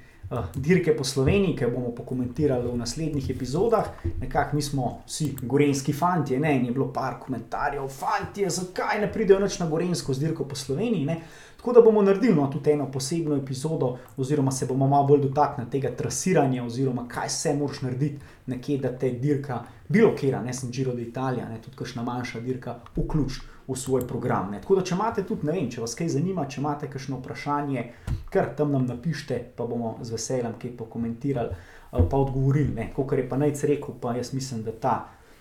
[0.54, 3.88] dirke po Sloveniji, ki bomo pokomentirali v naslednjih epizodah.
[4.20, 6.56] Nekako mi smo vsi gorenski fanti, ne?
[6.56, 10.56] in je bilo par komentarjev, fanti, zakaj ne pridejo več na gorensko z dirko po
[10.56, 11.06] Sloveniji.
[11.06, 11.20] Ne?
[11.56, 15.70] Tako da bomo naredili no, tudi eno posebno epizodo, oziroma se bomo malo bolj dotaknili
[15.70, 20.72] tega trasiranja, oziroma kaj vse moraš narediti, nekje, da te dirka, bilo kera, ne sem
[20.74, 24.50] Giro d'Italia, ne tudi kakšna manjša dirka, vključi v svoj program.
[24.50, 24.60] Ne.
[24.60, 27.84] Tako da, če imate tudi, ne vem, če vas kaj zanima, če imate kakšno vprašanje,
[28.32, 32.90] kar tam nam napišite, pa bomo z veseljem kaj pokomentirali, eh, pa odgovorili.
[32.96, 34.96] Kot je pa najc rekel, pa jaz mislim, da ta,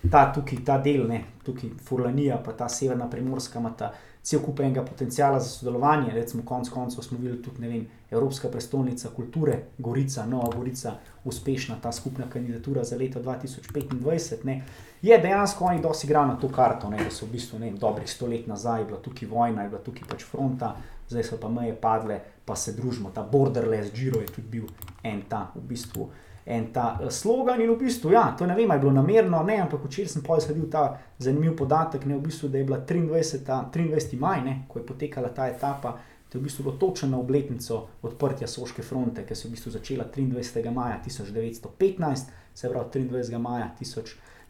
[0.10, 4.60] ta tukaj, ta del, ne, tukaj Furlanija, pa ta severna primorska, ima ta cel kup
[4.60, 6.14] enega potencijala za sodelovanje.
[6.14, 11.78] Recimo, konec koncev smo videli tudi, ne vem, Evropska prestolnica kulture, Gorica, Nova Gorica, uspešna
[11.82, 14.46] ta skupna kandidatura za leto 2025.
[14.46, 14.64] Ne.
[15.02, 18.10] Je dejansko oni dosti igrali na to karto, ne, da so v bistvu ne, dobrih
[18.10, 20.76] sto let nazaj bila tukaj vojna, je bila tukaj pač fronta,
[21.10, 23.10] zdaj so pa meje padle, pa se družimo.
[23.10, 24.68] Ta borderless Giro je tudi bil
[25.04, 26.10] en ta v bistvu
[26.45, 27.62] en ta uh, slogan.
[27.62, 30.23] In v bistvu, ja, to ne vem, ali je bilo namerno, ne, ampak včeraj sem
[30.23, 30.86] pa izsledil ta
[31.19, 33.69] zanimiv podatek, ne, v bistvu, da je bila 23.
[33.73, 34.19] 23.
[34.19, 35.97] maj, ne, ko je potekala ta etapa.
[36.32, 39.51] To je v bistvu bilo točno na obletnico odprtja Soške fronte, ki se je v
[39.51, 40.71] bistvu začela 23.
[40.71, 43.38] maja 1915, se pravi 23.
[43.38, 43.71] maja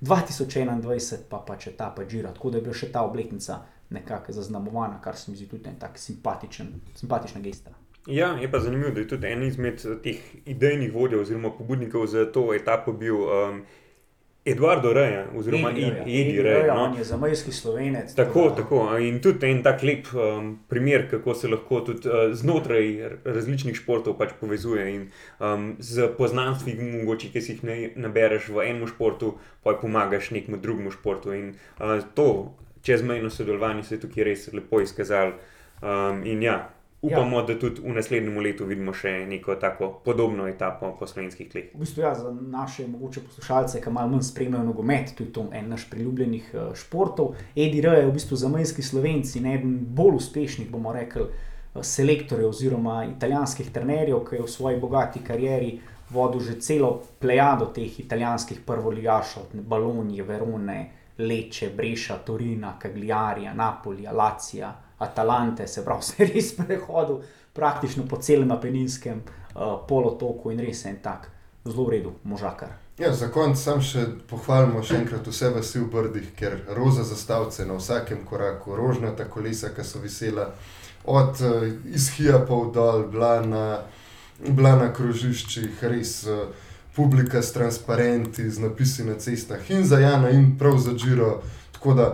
[0.01, 2.34] 2021, pa pač etapa Džira.
[2.34, 5.80] Tako da je bila še ta obletnica nekako zaznamovana, kar se mi zdi tudi en
[5.80, 7.81] tak simpatičen, simpatična gesta.
[8.06, 12.26] Ja, je pa zanimivo, da je tudi en izmed teh idejnih vodij oziroma pobudnikov za
[12.32, 13.62] to etapo bil um,
[14.46, 16.74] Eduardo Reja oziroma Edi Reja.
[16.74, 16.84] No?
[16.84, 18.16] On je zamajski slovenec.
[18.16, 18.56] Tako, da.
[18.56, 18.98] tako.
[18.98, 24.18] In tudi en tak lep um, primer, kako se lahko tudi uh, znotraj različnih športov
[24.18, 25.06] pač povezuje in
[25.40, 30.58] um, z poznanstvi, mogoče, ki si jih ne nabereš v enem športu, pa pomagaš nekmu
[30.58, 31.38] drugemu športu.
[31.38, 35.38] In uh, to čezmejno sodelovanje se je tukaj res lepo izkazalo.
[35.82, 37.46] Um, in ja, Upamo, ja.
[37.46, 41.70] da tudi v naslednjem letu vidimo še neko tako podobno etapo po slovenskih tleh.
[41.74, 45.72] V bistvu, ja, za naše mogoče poslušalce, ki malo manj spremljajo nogomet, to je en
[45.74, 47.34] naš priljubljenih uh, športov.
[47.56, 52.54] Edi R je v bistvu za majski slovenci eden bolj uspešnih, bomo rekli, uh, selektorjev
[52.54, 55.80] oziroma italijanskih trenerjev, ki je v svoji bogati karieri
[56.12, 60.80] vodil že celo plejado teh italijanskih prvoligašov, Balonije, Verone,
[61.18, 64.74] Leče, Breša, Torina, Cagliarija, Napolija, Lacija.
[65.02, 67.22] Atalante, se pravi, se res prehodil
[67.54, 71.30] praktično po celem Apeninskem uh, polotoku in res en tak
[71.66, 72.78] zelo redu možakar.
[72.98, 77.66] Ja, za konec sam še pohvalimo še enkrat vse vasi v Brdih, ker roza zastavce
[77.66, 80.52] na vsakem koraku, rožnata kolesa, ki so visela
[81.06, 83.64] od uh, izhija pa v dol, bila na,
[84.38, 86.46] bila na krožiščih, res uh,
[86.96, 91.40] publika s transparenti, z napisi na cestah in za Jana in prav za Džiro,
[91.72, 92.08] tako da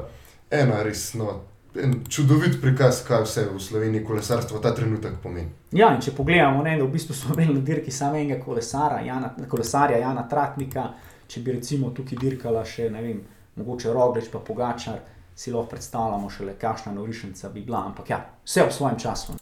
[0.51, 1.41] ena res no
[1.75, 5.49] en čudovit prikaz, kaj vse v Sloveniji kolesarstvo ta trenutek pomeni.
[5.71, 9.33] Ja, če pogledamo, ne, da v bistvu smo imeli na dirki samo enega kolesara, Jana,
[9.49, 10.87] kolesarja Jana Tratnika,
[11.27, 13.21] če bi recimo tukaj dirkala še ne vem,
[13.57, 15.01] mogoče Roglič pa Pogačar,
[15.35, 19.37] si lahko predstavljamo še le, kakšna norišnica bi bila, ampak ja, vse v svojem času.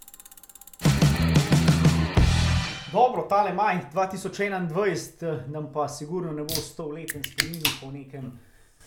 [2.96, 8.32] Dobro, tale maj 2021 nam pa sigurno ne bo sto leten spomin po nekem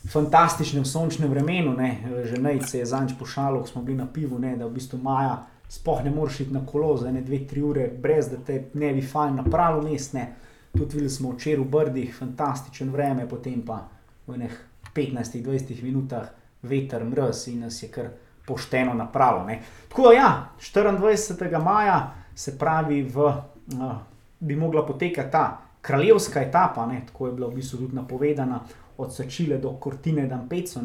[0.06, 4.56] fantastičnem sončnem vremenu, ne, že najce je zanč pošalo, ko smo bili na pivu, ne,
[4.56, 7.90] da v bistvu maja spoh ne moreš iti na kolo za ne dve, tri ure,
[8.02, 10.32] brez da te ne bi fajn napravil mestne.
[10.72, 13.82] Tudi videli smo včeraj v Brdih, fantastičen vreme, potem pa
[14.26, 14.56] v enih
[14.94, 16.28] 15-20 minutah
[16.62, 18.10] veter, mrz in nas je kar
[18.46, 19.58] pošteno napravil.
[19.88, 21.64] Tako da ja, 24.
[21.64, 23.96] maja se pravi, v, uh,
[24.40, 28.60] bi mogla potekati ta kraljevska etapa, ne, tako je bila v bistvu tudi napovedana
[28.98, 30.80] od Sačile do Kortine Dampeco.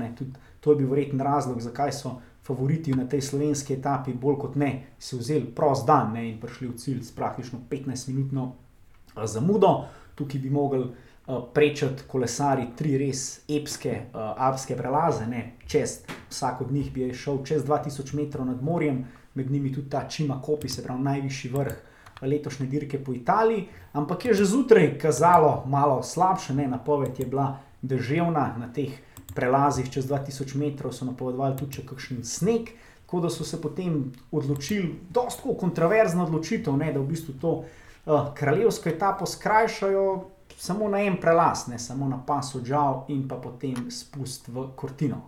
[0.60, 4.72] To je bil verjeten razlog, zakaj so favoriti na tej slovenski etapi bolj kot ne
[5.00, 9.86] si vzeli prost dan ne, in prišli v cilj s praktično 15-minutno eh, zamudo.
[10.16, 16.62] Tukaj bi mogli uh, prečati kolesari tri res epske uh, alpske prelaze, ne, čez vsak
[16.62, 20.70] od njih bi šel čez 2000 metrov nad morjem, med njimi tudi ta Čima Kopi,
[20.70, 21.82] se pravi najvišji vrh
[22.22, 27.58] letošnje dirke po Italiji, ampak je že zjutraj kazalo malo slabše, ne napoved je bila
[27.84, 28.96] deževna na teh
[29.36, 32.74] prelazih čez 2000 metrov, so napovedovali tudi kakšen sneg.
[33.06, 37.36] Tako da so se potem odločili, da je to kontroverzna odločitev, ne, da v bistvu
[37.42, 43.28] to uh, kraljevsko etapo skrajšajo samo na en prelaz, ne samo na pasu Džav in
[43.28, 45.22] pa potem spust v Kortino.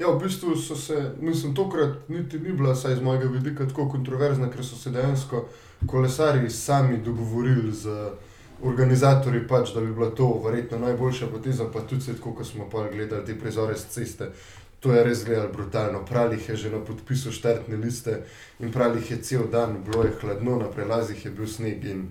[0.00, 3.88] Ja, v bistvu so se, mislim, tokrat niti ni bila, saj iz mojega vidika, tako
[3.88, 5.44] kontroverzna, ker so se dejansko
[5.86, 8.10] kolesari sami dogovorili z
[8.62, 12.88] organizatorji, pač, da bi bila to verjetno najboljša poteza, pa tudi se, ko smo pa
[12.92, 14.30] gledali te prizore z ceste.
[14.80, 16.04] To je res gledalo brutalno.
[16.04, 18.22] Pravih je že na podpisu štartne liste
[18.60, 21.84] in pravih je cel dan, bilo je hladno, na prelazih je bil sneg.
[21.84, 22.08] In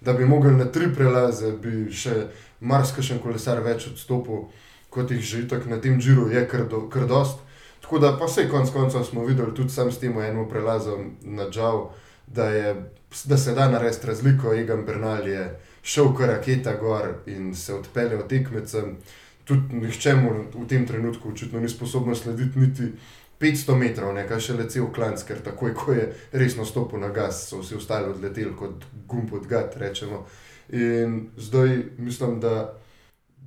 [0.00, 2.28] da bi mogli na tri prelaze, bi še
[2.60, 4.48] marsikšen kolesar več odstopil,
[4.90, 7.38] kot jih že tako na tem žiru je kar, do, kar dost.
[7.80, 11.50] Tako da pa vse konc koncev smo videli tudi sam s tem enim prelazom na
[11.50, 11.90] Džavu
[12.26, 12.90] da, je,
[13.24, 14.54] da se da narediti razliko.
[14.54, 18.96] Egan Bernal je šel kar raketa gor in se odpeljal tekmecem.
[19.46, 22.88] Tudi nihče mu v tem trenutku očitno ni sposoben slediti niti
[23.40, 27.44] 500 metrov, nekaj še le cel klanc, ker takoj, ko je resno stopil na gas,
[27.50, 29.76] so vsi ostali odleteli kot gumb od gat.
[29.76, 30.24] Rečemo.
[30.74, 32.72] In zdaj mislim, da,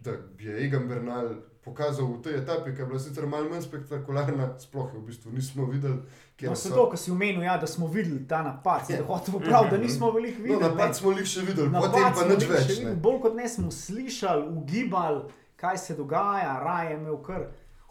[0.05, 1.33] da je Egan Bernal
[1.65, 5.65] pokazal v tej etapi, ki je bila sicer malo manj spektakularna, sploh v bistvu nismo
[5.65, 5.99] videli.
[6.41, 6.71] No, so...
[6.71, 9.03] To, kar si omenil, ja, da smo videli ta napad, da,
[9.39, 10.61] prav, da nismo veliko videli.
[10.61, 12.75] No, napad smo jih še videli, potem pa nič več.
[12.85, 12.95] Ne.
[12.95, 15.27] Bolj kot ne smo slišali, ugibali,
[15.59, 17.49] kaj se dogaja, raje imel kar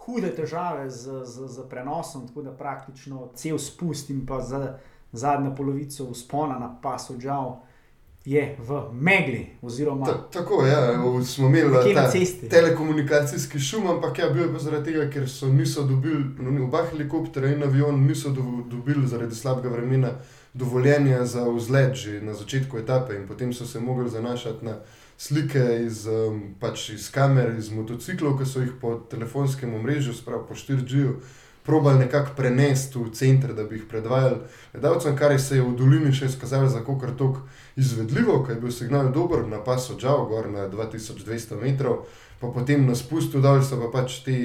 [0.08, 4.78] hude težave z, z, z prenosom, tako da praktično cel spust in pa za
[5.12, 7.60] zadnjo polovico uspona na pasu žal
[8.28, 9.46] je v megli.
[9.62, 12.10] Oziroma, Ta, tako je, ja, smo imeli ta
[12.50, 17.48] telekomunikacijski šum, ampak ja, bil je zaradi tega, ker so niso dobili, no, oba helikoptera
[17.48, 20.12] in avion niso do, dobili zaradi slabega vremena
[20.54, 24.76] dovoljenja za vzlet že na začetku etape in potem so se mogli zanašati na
[25.18, 30.44] slike iz, um, pač iz kamer, iz motociklov, ki so jih po telefonskem omrežju, spravo
[30.48, 31.16] po 4G-ju
[31.68, 34.38] probali nekako prenesti v center, da bi jih predvajali
[34.72, 37.42] gledalcem, kar se je v dolini še izkazalo za kar tok
[37.76, 42.06] izvedljivo, ker je bil signal dober na pasu Džao, gor na 2200 metrov,
[42.40, 44.38] pa potem na spustu dol so pa pač ti,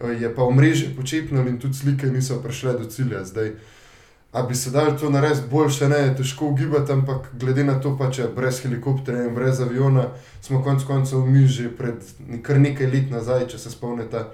[0.00, 3.24] je pa omrežje počepnilo in tudi slike niso prišle do cilja.
[3.24, 3.52] Zdaj,
[4.36, 8.10] A bi se dal to narediti boljše, ne, težko ugibati, ampak glede na to, pa
[8.12, 10.10] če brez helikopterja in brez aviona,
[10.44, 12.02] smo konec koncev mi že pred
[12.44, 14.26] kar nekaj let nazaj, če se spomnite,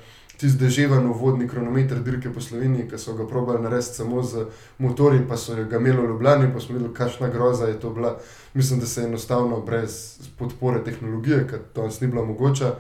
[0.42, 4.46] tisti deževen vodni kronometer dirke po Sloveniji, ki so ga probali narediti samo z
[4.83, 8.16] motori, pa so ga imeli v Ljubljani, pa smo videli, kakšna groza je to bila.
[8.55, 12.74] Mislim, da se enostavno brez podpore tehnologije, ker to ni bila mogoča,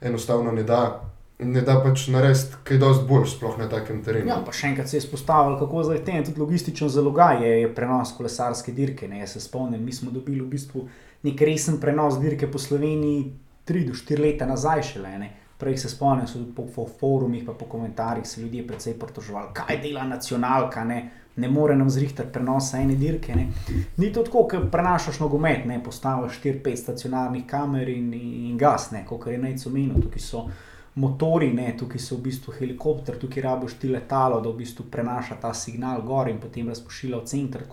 [0.00, 0.82] enostavno ne da.
[1.38, 4.30] Ne da pač narediti kaj dosti bolj, sploh na takem terenu.
[4.30, 7.74] Ja, pa še enkrat se je izpostavil, kako zdaj te tudi logistično zalogaj je, je
[7.76, 9.04] prenos kolesarske dirke.
[9.08, 9.18] Ne?
[9.20, 10.86] Jaz se spomnim, mi smo dobili v bistvu
[11.28, 13.34] nek resen prenos dirke po Sloveniji
[13.68, 15.12] 3 do 4 leta nazaj šele.
[15.18, 15.28] Ne?
[15.58, 19.78] Prej se spomnim, so po, po forumih, pa po komentarjih se ljudje precej pritoževali, kaj
[19.82, 20.98] dela nacionalka, ne,
[21.36, 23.34] ne more nam zrihtati prenosa ene dirke.
[23.34, 23.48] Ne.
[23.96, 29.26] Ni to tako, ker prenašaš nogomet, ne postaviš 4-5 stacionarnih kamer in, in gas, kot
[29.26, 30.00] je najco menil.
[30.02, 30.46] Tukaj so
[30.96, 35.36] motori, ne, tukaj so v bistvu helikopter, tukaj rabiš ti letalo, da v bistvu prenaša
[35.40, 37.66] ta signal gor in potem razpošilja v center.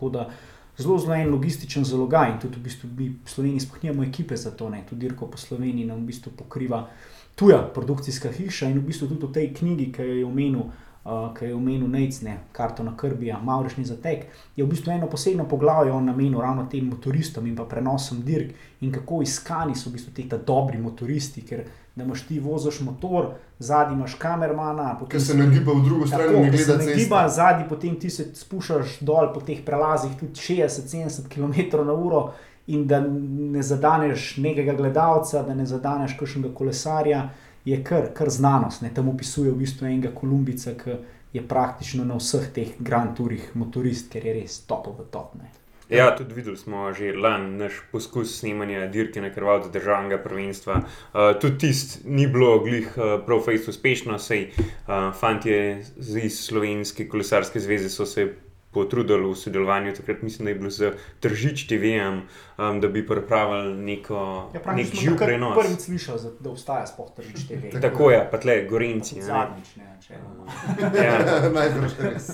[0.77, 4.51] Zelo, zelo en logističen zalogaj in tudi v bistvu mi v Sloveniji spohnjamo ekipe za
[4.51, 4.83] to, ne.
[4.89, 6.87] tudi dirko po Sloveniji nam v bistvu pokriva
[7.35, 10.71] tuja produkcijska hiša in v bistvu tudi v tej knjigi, ki jo je omenil.
[11.03, 14.21] Uh, ki je omenil Necne, karto na Krbija, Maurični zatek,
[14.55, 18.53] je v bistvu eno posebno poglavje o namenu ravno tem motoristom in pa prenosom dirk
[18.81, 21.65] in kako iskani so v bistvu ti dobri motoristi, ker
[21.95, 24.99] da imaš ti voziš motor, zadnji imaš kamermana.
[25.09, 26.89] Ki se nagiba v drugo stran, ne gleda se.
[26.89, 32.23] Nagiba zadnji, potem ti se spuščaš dol po teh prelazih, tudi 60-70 km/h
[32.67, 37.29] in da ne zadaneš nekega gledalca, da ne zadaneš kakšnega kolesarja,
[37.65, 38.81] je kar, kar znanost.
[38.81, 38.93] Ne?
[38.93, 40.95] Tam opisuje v bistvu enega Kolumbica, ki
[41.33, 45.51] je praktično na vseh teh Grand Tourih motorist, ker je res topov v topne.
[45.89, 50.79] Ja, tudi videli smo že lani naš poskus snemanja dirke na krvavcu državnega prvenstva.
[50.79, 57.07] Uh, tudi tisti ni bilo glih uh, prav fejst uspešno, sej uh, fantje iz Slovenske
[57.07, 58.31] kolesarske zveze so se
[58.73, 62.21] potrudili v sodelovanju, takrat mislim, da je bilo z Tržič TV-jem,
[62.57, 65.57] um, da bi pripravili neko ja, nek živ prenos.
[65.57, 67.61] Prvič slišal, da obstaja spoh Tržič TV.
[67.71, 69.21] Tako, Tako je, pa tle, Gorenci.
[69.21, 71.05] Zadnjič, ne, če ne.
[71.05, 71.49] Ja.
[71.59, 72.29] Najbrž res.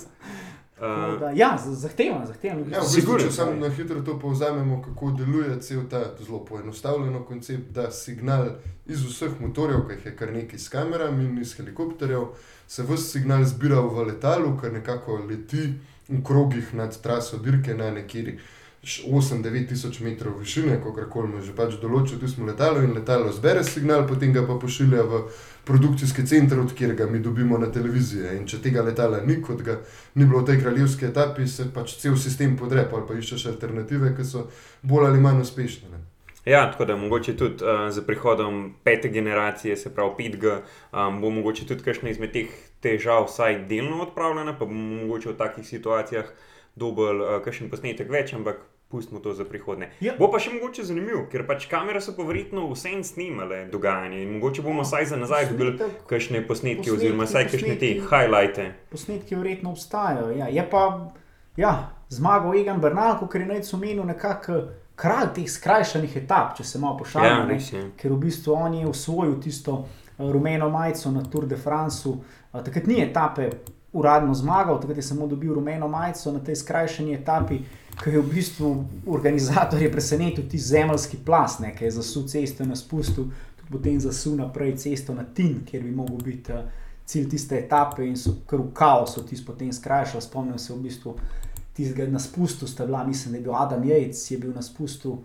[0.80, 2.64] Uh, Da, ja, z- zahteven, zahteven.
[2.64, 3.02] v Ja, v bistvu.
[3.02, 7.92] Sigurno, če samo na hitro to povzamemo, kako deluje cel ta zelo poenostavljen koncept, da
[7.92, 8.46] signal
[8.88, 12.30] iz vseh motorjev, ki jih je kar nekaj s kamerami in iz helikopterjev,
[12.68, 15.74] se vse signal zbira v letalu, ki nekako leti
[16.10, 18.40] v krogih nad traso dirke na nekjer
[18.84, 23.64] 8-9 tisoč metrov višine, kako mu že pač določil, tu smo letalo in letalo zbere
[23.64, 25.24] signal, potem ga pa pošilja v
[25.68, 28.38] produkcijski center, od kjer ga mi dobimo na televiziji.
[28.40, 29.82] In če tega letala ni, kot ga
[30.16, 34.16] ni bilo v tej kraljevski etapi, se pač cel sistem podre, ali pa iščeš alternative,
[34.16, 34.48] ki so
[34.82, 35.92] bolj ali manj uspešne.
[35.92, 36.09] Ne?
[36.46, 40.58] Ja, tako da mogoče tudi uh, z prihodom pete generacije, se pravi 5G,
[40.92, 42.48] um, bo mogoče tudi kakšna izmed teh
[42.80, 46.32] težav vsaj delno odpravljena, pa bomo mogoče v takih situacijah
[46.76, 49.92] dobili uh, kakšen posnetek več, ampak pustimo to za prihodne.
[50.02, 50.16] Ja.
[50.20, 54.34] Bo pa še mogoče zanimivo, ker pač kamere so pa verjetno vse snimale dogajanje in
[54.40, 58.72] mogoče bomo vsaj za nazaj dobili kakšne posnetke, posnetki, oziroma vsaj kakšne te highlighte.
[58.90, 60.32] Posnetki verjetno obstajajo.
[60.40, 60.50] Ja.
[60.50, 61.12] Je pa
[61.58, 61.74] ja,
[62.10, 64.64] zmagal Egan Bernal, kot je naj omenil, nekako
[65.00, 67.48] kralj teh skrajšanih etap, če se malo Ja, pošalim.
[67.48, 67.54] ne.
[67.54, 67.84] res je.
[67.96, 72.10] ker v bistvu on je usvojil tisto eh, rumeno majico na Tour de France.
[72.52, 73.50] Takrat ni etape
[73.94, 77.60] uradno zmagal, takrat je samo dobil rumeno majico na tej skrajšani etapi,
[77.96, 78.70] ki je v bistvu
[79.08, 83.28] organizator je presenetil ti zemeljski plas, ne, ki je zasul cesto na spustu,
[83.70, 86.64] potem zasul naprej cesto na Tin, kjer bi mogel biti eh,
[87.06, 90.22] cilj tiste etape in so kar v kaosu tisto potem skrajšali.
[90.22, 91.16] Spomnim se v bistvu
[91.80, 95.18] tistega na spustu, sta bila, mislim, da je bil Adam Jejc, je bil na spustu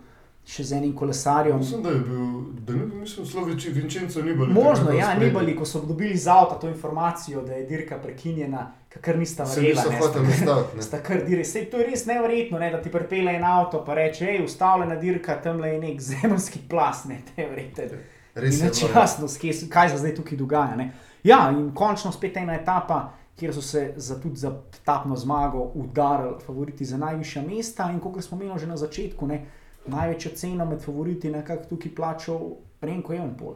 [0.45, 1.57] še z enim kolesarjem.
[1.57, 2.25] Mislim, da je bil,
[2.61, 4.53] da ni bil, mislim, Sloveči, Vincenzo Nibali.
[4.53, 5.27] Možno, takrat ja, spredaj.
[5.27, 8.67] Nibali, ko so dobili iz avta to informacijo, da je dirka prekinjena,
[9.01, 9.81] kar nista Se verjela.
[9.81, 10.77] niso ne, hoteli sta- ustaviti.
[10.77, 10.83] ne.
[10.83, 13.93] Sta kar dire, Sej, to je res nevrjetno, ne, da ti pripelje en avto in
[13.93, 17.89] reče: hej, ustavljena dirka, tam je nek zemljski plas, ne, te vrete.
[18.35, 18.69] Res je.
[18.69, 19.01] bilo, ja.
[19.01, 19.27] jasno,
[19.69, 20.75] kaj se zdaj tukaj dogaja.
[20.75, 20.91] Ne.
[21.23, 26.35] Ja, in končno spet ena etapa, kjer so se za, tudi za etapno zmago udarili
[26.45, 27.91] favoriti za najvišja mesta.
[27.91, 29.45] In kot smo imeli že na začetku, ne,
[29.87, 32.39] največjo ceno med favoriti je nekako tukaj plačal
[32.81, 33.55] Renko Evenpol.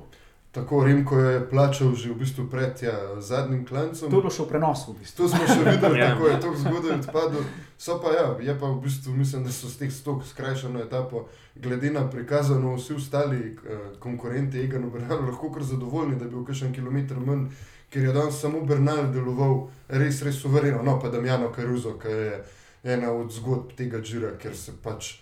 [0.52, 4.10] Tako Remko je plačal že v bistvu pred ja, zadnjim klancem.
[4.10, 4.94] To je bilo še v prenosu.
[4.94, 5.18] V bistvu.
[5.22, 6.08] To smo še videli, Ja.
[6.10, 7.44] kako je to zgodaj odpadlo.
[7.78, 11.28] So pa ja, je pa v bistvu, mislim, da so s teh stok skrajšano etapo,
[11.56, 16.42] glede na prikazano, vsi ostali eh, konkurenti Eganu Bernalu lahko kar zadovoljni, da je bil
[16.42, 17.54] kakšen kilometr manj,
[17.90, 20.84] ker je danes samo Bernal deloval res, res suvereno.
[20.84, 22.44] No, pa Damjano Caruso, ki je
[22.84, 25.18] ena od zgodb tega džira, ker se pač.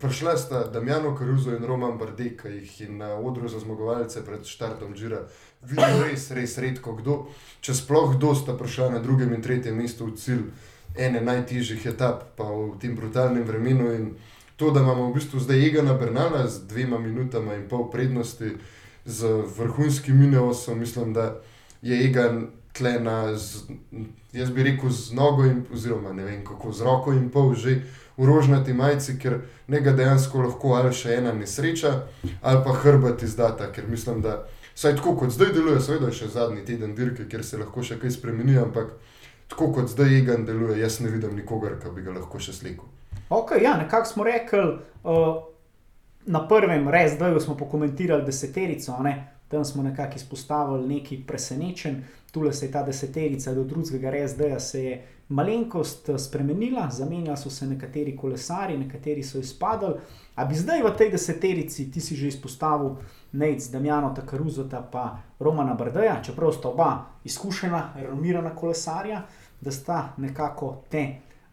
[0.00, 4.44] Prišla sta Damjano Caruso in Roman Bardet, ki jih je na odru za zmagovalce pred
[4.44, 5.22] štartom džira
[5.62, 7.18] videl res, res redko kdo.
[7.64, 10.44] Če sploh kdo sta prišla na drugem in tretjem mestu v cilj
[10.98, 13.90] ene najtežjih etap, pa v tem brutalnem vremenu.
[13.94, 14.10] In
[14.56, 18.56] to, da imamo v bistvu zdaj Egana Bernala z dvema minutama in pol prednosti,
[19.08, 21.40] z vrhunskim mineosom, mislim, da
[21.82, 23.64] je Egan tlena, z,
[24.32, 27.82] jaz bi rekel, z nogo in oziroma ne vem kako, z roko in pol že
[28.18, 31.92] v rožnati majici, ker njega dejansko lahko ali še ena nesreča,
[32.42, 34.44] ali pa hrbet izdata, ker mislim, da
[34.78, 37.96] Saj tako kot zdaj deluje, seveda je še zadnji teden dirke, kjer se lahko še
[37.98, 38.92] kaj spremeni, ampak
[39.50, 42.86] tako kot zdaj Egan deluje, jaz ne vidim nikogar, ki bi ga lahko še slikal.
[43.34, 45.40] Ok, ja, nekako smo rekli, uh,
[46.30, 49.16] na prvem RSD-ju smo pokomentirali deseterico, ne?
[49.48, 52.04] Tam smo nekako izpostavili nekaj presenečen.
[52.32, 57.50] Tule se je ta deseterica do drugega RSD-ja se je malenkost eh, spremenila, zamenjali so
[57.50, 59.94] se nekateri kolesari, nekateri so izpadali.
[60.34, 62.96] A bi zdaj v tej deseterici, ti si že izpostavil
[63.32, 69.22] Nec, Damjano Takaruzota pa Romana Brdeja, čeprav sta oba izkušena, renomirana kolesarja,
[69.60, 71.04] da sta nekako te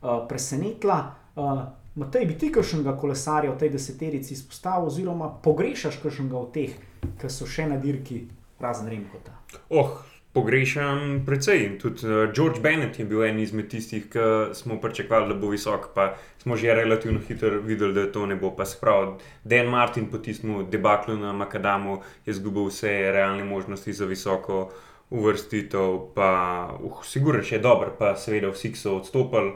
[0.01, 1.15] uh, presenetila.
[1.35, 1.61] Uh,
[1.95, 6.75] Matej, bi ti kakšnega kolesarja v tej deseterici izpostavil, oziroma pogrešaš kakšnega od teh,
[7.22, 8.26] ki so še na dirki,
[8.60, 9.34] razen Remkota?
[9.70, 9.97] Oh,
[10.36, 11.78] pogrešam precej.
[11.80, 15.88] Tudi uh, George Bennett je bil en izmed tistih, ki smo pričakovali, da bo visok,
[15.95, 16.10] pa
[16.43, 18.51] smo že relativno hitro videli, da to ne bo.
[18.56, 23.93] Pa se pravi, Dan Martin po tistem debaklu na Makadamu je izgubil vse realne možnosti
[23.93, 24.72] za visoko
[25.10, 26.30] uvrstitev, pa
[26.82, 29.56] uh, sigurno še je dobro, pa seveda vsi, so odstopili.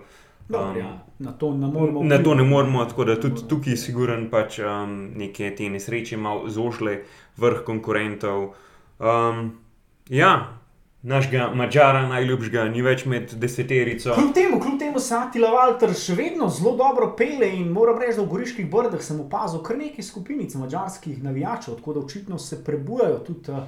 [0.50, 1.00] Dobro, Um, ja.
[1.20, 2.04] Na to ne moremo.
[2.04, 6.50] Na to ne moramo, tako da tudi tukaj siguren pač um, neke te nesreče malo
[6.50, 7.02] zožle
[7.38, 8.54] vrh konkurentov.
[9.00, 9.52] Um,
[10.10, 10.58] ja,
[11.02, 14.16] našega Mačara najljubšega ni več med deseterico.
[14.18, 18.18] Kljub temu, kljub temu se Atila Walter še vedno zelo dobro pele in moram reči,
[18.18, 22.64] da v Goriških brdah sem opazil kar nekaj skupinic mačarskih navijačev, tako da očitno se
[22.64, 23.68] prebujajo tudi uh,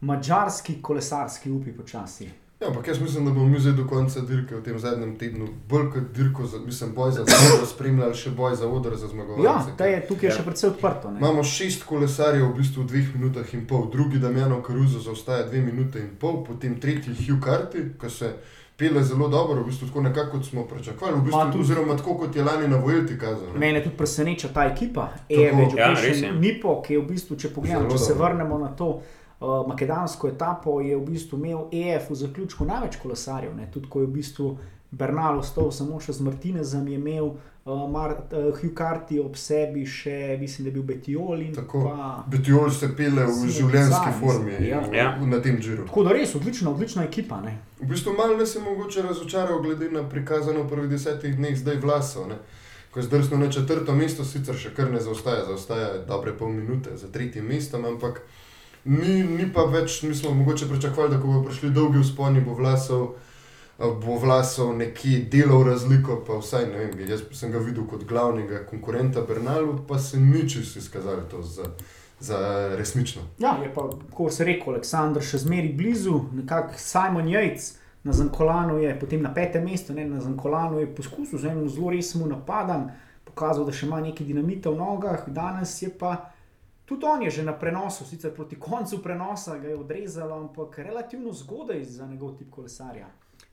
[0.00, 2.30] mačarski kolesarski upi počasi.
[2.62, 5.48] Ja, ampak jaz mislim, da bomo mi zdaj do konca dirke v tem zadnjem tednu
[5.68, 9.70] bolj kot dirko, za, mislim, boj za zmago spremljali še boj za odr za zmagovalce.
[9.70, 10.34] Ja, ta je tukaj Ja.
[10.34, 11.10] še precej odprto.
[11.10, 11.18] ne.
[11.18, 15.60] Imamo šest kolesarjev v bistvu v dveh minutah in pol, drugi Damjano Caruso zaostaja dve
[15.62, 18.30] minute in pol, potem tretji Hugh Carty, ki se
[18.74, 22.14] pele zelo dobro, v bistvu tako nekako kot smo pričakovali, v bistvu, tudi- oziroma tako
[22.16, 23.52] kot je lani na Vojti kazal.
[23.52, 23.58] ne.
[23.58, 25.08] Mene tudi preseneča ta ekipa.
[25.28, 26.32] Eveč, Ja.
[26.32, 29.02] Nipo, ki je v bistvu, če pogledamo, če se vrnemo na to
[29.42, 33.56] uh, makedonsko etapo, je v bistvu imel EF v zaključku največ kolesarjev.
[33.56, 33.66] Ne?
[33.68, 34.52] Tudi ko je v bistvu
[34.92, 37.36] Bernal ostal samo še z Martinezem, je imel uh,
[37.88, 41.80] Mar, uh, Hugh Carty ob sebi še, mislim, da je bil Betiol in Tako.
[41.86, 42.24] pa.
[42.28, 44.80] Betiol se pele v življenjski formi ja.
[44.80, 45.06] v- Ja.
[45.14, 45.86] v- na tem džiru.
[45.86, 47.40] Tako da res, odlična, odlična ekipa.
[47.40, 47.54] Ne?
[47.80, 51.76] V bistvu malo nas je mogoče razočaral, glede na prikazano v prvih desetih dneh zdaj
[51.78, 52.28] vlasov.
[52.28, 52.36] Ne?
[52.90, 56.92] Ko je zdrsnil na četrto mesto, sicer še kar ne zaostaja, zaostaja dobre pol minute
[56.94, 58.20] za tretjim mestom, ampak
[58.84, 62.54] ni, ni pa več, mi smo mogoče pričakovali, da ko bodo prišli dolgi vzponi, bo
[62.58, 63.12] vlasov.
[63.78, 68.60] Bo vlasov nekje delal razliko, pa vsaj ne vem, jaz sem ga videl kot glavnega
[68.68, 71.66] konkurenta Bernalu, pa se ni čisto izkazalo to za,
[72.20, 72.38] za
[72.78, 73.22] resnično.
[73.38, 77.72] Ja, je pa, kot se reče, Aleksandr še zmeri blizu, nekako Simon Jejc
[78.04, 81.90] na Zankolanu je, potem na petem mestu, ne, na Zankolanu je poskusil z enim zelo
[81.90, 82.90] resnim napadom,
[83.24, 86.31] pokazal, da še ima nekaj dinamita v nogah, danes je pa.
[86.84, 91.32] Tudi on je že na prenosu, sicer proti koncu prenosa ga je odrezalo, ampak relativno
[91.32, 93.06] zgodaj za njegov tip kolesarja.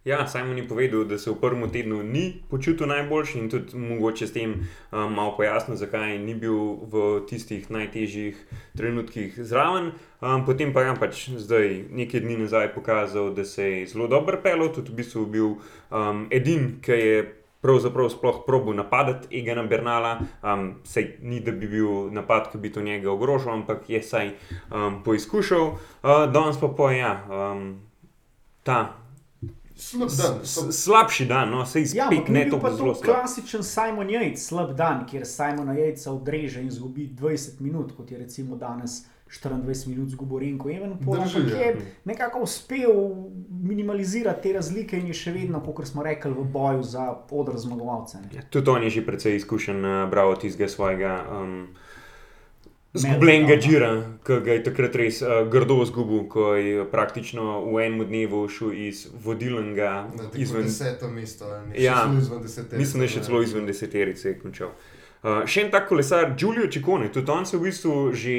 [0.06, 4.28] Ja, Simon je povedal, da se v prvem tednu ni počutil najboljši in tudi mogoče
[4.28, 8.38] s tem um, malo pojasnil, zakaj ni bil v tistih najtežjih
[8.78, 9.92] trenutkih zraven.
[10.22, 14.40] Um, potem pa je pač zdaj nekaj dni nazaj pokazal, da se je zelo dobro
[14.44, 15.52] pelil, tudi v bistvu bil
[15.92, 17.36] um, edin, ki je.
[17.62, 22.72] Pravzaprav sploh probil napadati Egana Bernala, um, sej ni da bi bil napad, ki bi
[22.72, 24.32] to njega ogrožal, ampak je saj
[24.72, 25.66] um, poizkušal.
[25.68, 27.82] Uh, danes pa pa ja, um,
[28.64, 28.80] ta
[29.80, 33.02] Slab dan, slab, Slabši dan, no, se Ja, izpek, ampak ne to pa zelo to
[33.02, 38.18] klasičen Simon Jejc, slab dan, kjer Simona Jejca odreže in izgubi 20 minut, kot je
[38.18, 41.60] recimo danes 24 minut zgubo Renko Evenpol, Drži, ampak ja.
[41.60, 41.76] je
[42.06, 42.92] nekako uspel
[43.64, 48.18] minimalizirati te razlike in je še vedno, kot smo rekli, v boju za odr zmagovalce.
[48.34, 51.14] Ja, Tudi on je že precej izkušen, uh, bravo tistega svojega.
[51.32, 51.68] Um.
[52.94, 53.90] Zgubljenega džira,
[54.26, 58.74] ki ga je takrat res uh, grdo izgubil, ko je praktično v enem dnevu šel
[58.74, 61.46] iz vodilnega izven deseto mesto.
[61.46, 62.10] ali ne, Ja.
[62.18, 64.74] izven deseterice, Mislim, da je še celo izven deseterice končal.
[65.22, 68.36] Uh, še en tak kolesar, Giulio Ciccone, tudi on se v bistvu že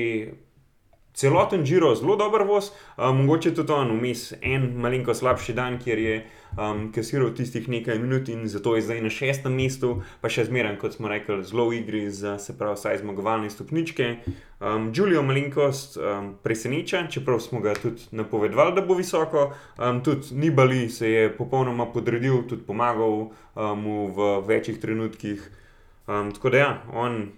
[1.15, 5.99] celoten žiro zelo dober voz, uh, mogoče tudi on vmes en malenko slabši dan, kjer
[5.99, 6.15] je
[6.57, 10.77] um, kasiral tistih nekaj minut in zato je zdaj na šestem mestu, pa še zmeraj,
[10.81, 14.11] kot smo rekli, zelo v igri za se pravi vsaj zmagovalne stopničke.
[14.61, 19.51] Um, Giulio malenkost um, preseneča, čeprav smo ga tudi napovedovali, da bo visoko.
[19.79, 23.31] Um, tudi Nibali se je popolnoma podredil, tudi pomagal um,
[23.81, 25.51] mu v večjih trenutkih.
[26.07, 27.29] Um, tako da ja, on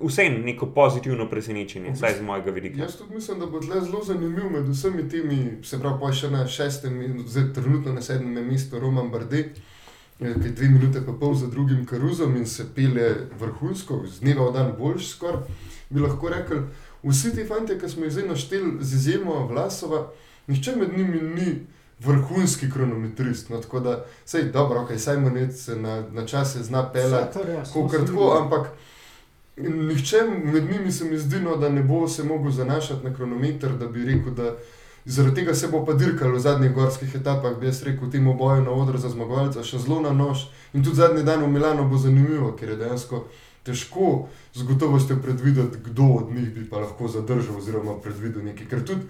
[0.00, 2.82] vseeno neko pozitivno presenečenje, vsaj z mojega vidika.
[2.82, 6.30] Jaz tudi mislim, da bo tle zelo zanimiv med vsemi temi, se pravi, pa še
[6.30, 9.58] na šestem, in zdaj trenutno na sedmem mestu Roman Bardet,
[10.20, 14.20] eh, ki je dve minute pa pol za drugim karuzom in se pele vrhunsko, z
[14.20, 15.44] dneva v dan boljš skoraj,
[15.90, 16.64] bi lahko rekel.
[17.02, 20.06] Vsi ti fanti, ki smo jih zdaj našteli z izjemo Vlasova,
[20.46, 21.66] nihče med njimi ni
[21.98, 23.50] vrhunski kronometrist.
[23.50, 27.38] No, tako da, sej dobro, ok, Simonec se na, na čase zna pelati.
[27.38, 28.18] Se tako, videli.
[28.40, 28.70] ampak
[29.56, 33.72] nihče med njimi se mi zdi, no, da ne bo se mogel zanašati na kronometer,
[33.72, 34.56] da bi rekel, da
[35.04, 38.62] zaradi tega se bo pa dirkalo v zadnjih gorskih etapah, bi jaz rekel, temu boju
[38.62, 40.46] na odru za zmagovalca še zelo na nož.
[40.72, 43.26] In tudi zadnji dan v Milano bo zanimivo, ker je dejansko
[43.62, 48.66] težko z gotovostjo predvideti, kdo od njih bi pa lahko zadržal oziroma predvidel nekaj.
[48.66, 49.06] Ker tudi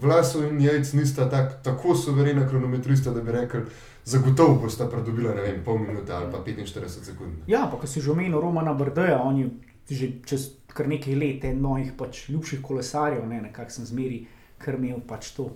[0.00, 3.64] Vlasov in Jajc nista tak, tako suverena kronometrista, da bi rekel,
[4.04, 7.32] zagotovo bosta pridobila, ne vem, pol minute ali pa 45 sekund.
[7.46, 9.50] Ja, pa ko si že omenil Romana Brdeja, on je
[9.90, 14.20] že čez kar nekaj let en mojih pač ljubših kolesarjev, ne, nekako sem zmeri,
[14.60, 15.50] ker imel pač to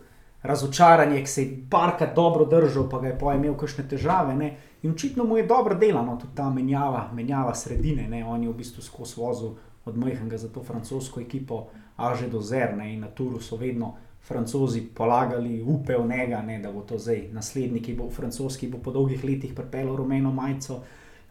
[0.44, 4.34] razočaranje, ki se je parkrat dobro držal, pa ga je pa imel kakšne težave.
[4.36, 4.50] Ne.
[4.82, 8.08] In očitno mu je dobro delano, tudi ta menjava, menjava sredine.
[8.08, 8.24] Ne.
[8.24, 9.54] On je v bistvu skozi vozil
[9.84, 13.94] od majhnega za to francosko ekipo, a že do zerne in na Turu so vedno.
[14.24, 18.78] Francozi polagali upe v njega, ne, da bo to zdaj naslednji, ki bo francoski, bo
[18.80, 20.78] po dolgih letih pripeljal rumeno majico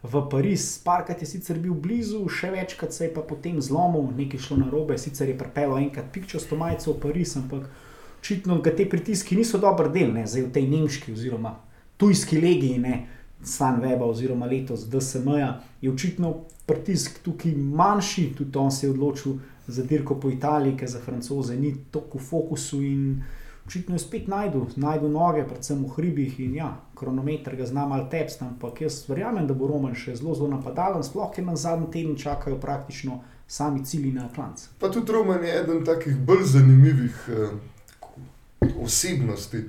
[0.04, 0.78] v Pariz.
[0.84, 4.68] Parkrat je sicer bil blizu, še večkrat se je pa potem zlomil, nekaj šlo na
[4.70, 7.70] robe, sicer je pripeljal enkrat pikčasto majico v Pariz, ampak
[8.20, 11.56] očitno ga te pritiski niso dobro del, ne, zdaj v tej nemški oziroma
[11.96, 12.94] tujski legiji, ne,
[13.44, 16.34] Stan Weba oziroma letos DSM-ja, je očitno
[16.68, 21.56] pritisk tukaj manjši, tudi on se je odločil za dirko po Italiji, ker za francoze
[21.56, 23.02] ni toliko v fokusu in
[23.66, 28.10] očitno je spet najdu, najdu noge, predvsem v hribih in ja, kronometer ga znam ali
[28.10, 31.90] tepst, ampak jaz verjamem, da bo Roman še zelo, zelo napadalen, sploh ker nas zadnji
[31.92, 34.68] teden čakajo praktično sami cilji na Atlantu.
[34.78, 39.64] Pa tudi Roman je eden takih bolj zanimivih eh, osebnosti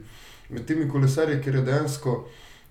[0.50, 2.26] med temi kolesarji, ker je dejansko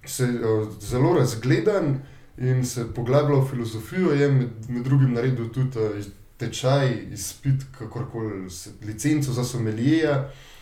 [0.06, 1.96] se, uh, zelo razgledan
[2.38, 4.12] in se poglablja v filozofijo.
[4.12, 6.04] Je med, med drugim naredil tudi uh,
[6.38, 8.44] tečaj, izpit, kakorkoli,
[8.86, 10.18] licenco za somelija.
[10.20, 10.53] Uh,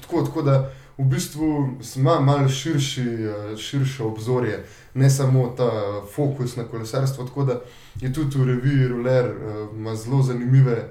[0.00, 5.70] tako, tako da v bistvu ima malo širši, uh, širše obzorje, ne samo ta
[6.14, 7.24] fokus na kolesarstvo.
[7.24, 7.60] Tako da
[8.00, 9.34] je tudi v reviji Ruler,
[9.74, 10.88] ima zelo zanimive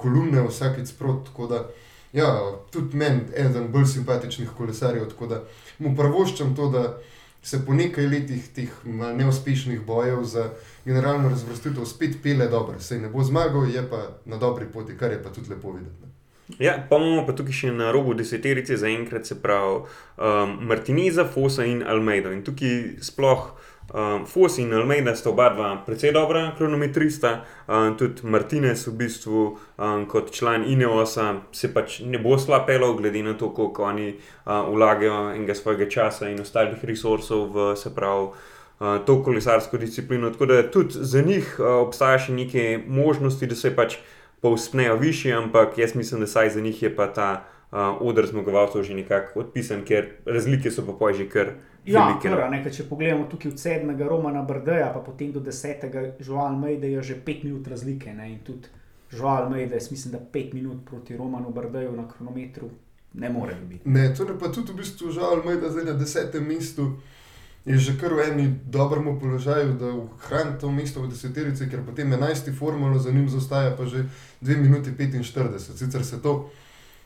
[0.00, 1.28] kolumne, vsakeč sprot.
[2.12, 5.42] Ja, tudi meni eden bolj simpatičnih kolesarjev, tako da
[5.78, 6.98] mu prvoščam to, da
[7.42, 10.48] se po nekaj letih teh neuspešnih bojev za
[10.84, 12.80] generalno razvrstitev spet pele dobro.
[12.80, 16.15] Se ne bo zmagal, je pa na dobri poti, kar je pa tudi lepo videti.
[16.58, 21.66] Ja, pa imamo pa tukaj še na robu deseterice, zaenkrat se pravi um, Martiniza, Fosa
[21.66, 22.30] in Almeida.
[22.34, 23.50] In tukaj sploh.
[23.94, 29.42] Um, Fos in Almeida sta oba dva precej dobra kronometrista, um, tudi Martinez v bistvu
[29.78, 34.08] um, kot član Ineosa se pač ne bo slabo pelal, glede na to, koliko oni
[34.10, 40.32] uh, vlagajo enega svojega časa in ostalih resursov v se pravi uh, to kolesarsko disciplino.
[40.34, 44.00] Tako da tudi za njih uh, obstaja še neke možnosti, da se pač
[44.40, 48.82] povspnejo više, ampak jaz mislim, da saj za njih je pa ta uh, odr zmagovalcev
[48.82, 51.52] že nekako odpisan, ker razlike so pa poj že kar.
[51.86, 56.56] Ja, kar, nekaj, če pogledamo tukaj od sedmega Romana Brdeja, pa potem do desetega Žual
[56.58, 58.14] Mejde, je že pet minut razlike.
[58.14, 58.32] Ne?
[58.32, 58.66] In tudi
[59.14, 62.70] Žual Mejde, jaz mislim, da pet minut proti Romanu Brdeju na kronometru
[63.14, 63.88] ne more biti.
[63.88, 66.96] Ne, to je pa tudi v bistvu Žual Mejde zdaj na desetem mestu.
[67.66, 72.12] Je že kar v eni dobrem položaju, da ohrani to mesto v deseterici, ker potem
[72.12, 72.54] 11.
[72.54, 74.06] formulo za njim zostaja pa že
[74.40, 75.58] 2 minuti 45.
[75.58, 76.46] Sicer se to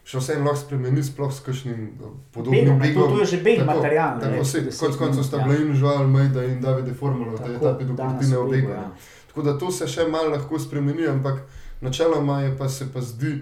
[0.05, 3.09] še vseeno lahko spremeni, sploh s kakšnim eh, podobnim begom.
[3.09, 4.19] To, to je že beg material.
[4.21, 5.47] Tako se, konc koncev sta ja.
[5.47, 8.75] bila in Žual Mejda in Davide Formulo, da je ta pedokrutine obega.
[8.75, 8.91] Ja.
[9.31, 11.45] Tako da to se še malo lahko spremeni, ampak
[11.81, 13.39] načeloma je pa se pa zdi,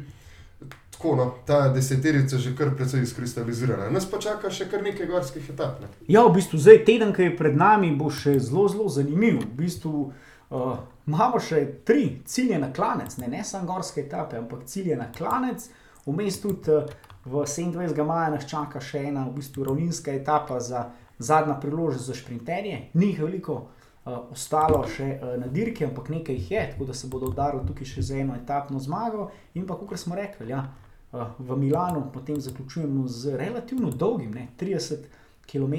[0.99, 3.91] tako no, ta deseterica že kar precej izkristalizirana.
[3.91, 5.81] Nas pa čaka še kar nekaj gorskih etap.
[5.81, 5.91] Ne?
[6.11, 9.39] Ja, v bistvu zdaj teden, ki je pred nami, bo še zelo, zelo zanimiv.
[9.45, 14.67] V bistvu uh, imamo še tri cilje na klanec, ne, ne samo gorske etape, ampak
[14.67, 15.69] cilje na klanec.
[16.09, 16.89] Vmes tudi eh,
[17.29, 18.05] v 27.
[18.09, 20.89] maja nas čaka še ena v bistvu ravninska etapa za
[21.19, 22.89] zadnja priložnost za šprinterje.
[22.95, 23.69] Ni jih veliko
[24.09, 27.67] uh, ostalo še uh, na dirki, ampak nekaj jih je, tako da se bodo udarili
[27.67, 29.29] tukaj še za eno etapno zmago.
[29.55, 30.65] In pa, kot smo rekli, ja,
[31.13, 35.09] uh, v Milano potem zaključujemo z relativno dolgim, ne, 30
[35.49, 35.75] km,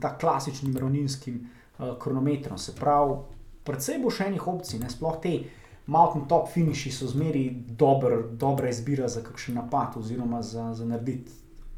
[0.00, 2.58] ta klasičnim ravninskim uh, kronometrom.
[2.58, 3.16] Se pravi,
[3.64, 5.38] predvsej bo še enih opcij, ne sploh te.
[5.90, 11.32] Mountain top finiši so zmeri dober, dobra izbira za kakšen napad, oziroma za, za narediti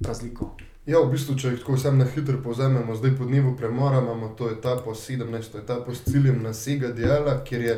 [0.04, 0.50] razliko.
[0.82, 4.48] Ja, v bistvu, če tako vsem na hitro povzamemo, zdaj po dnevu premora imamo to
[4.50, 5.60] etapo, 17.
[5.60, 7.76] etapo s ciljem na Sega Diala, kjer je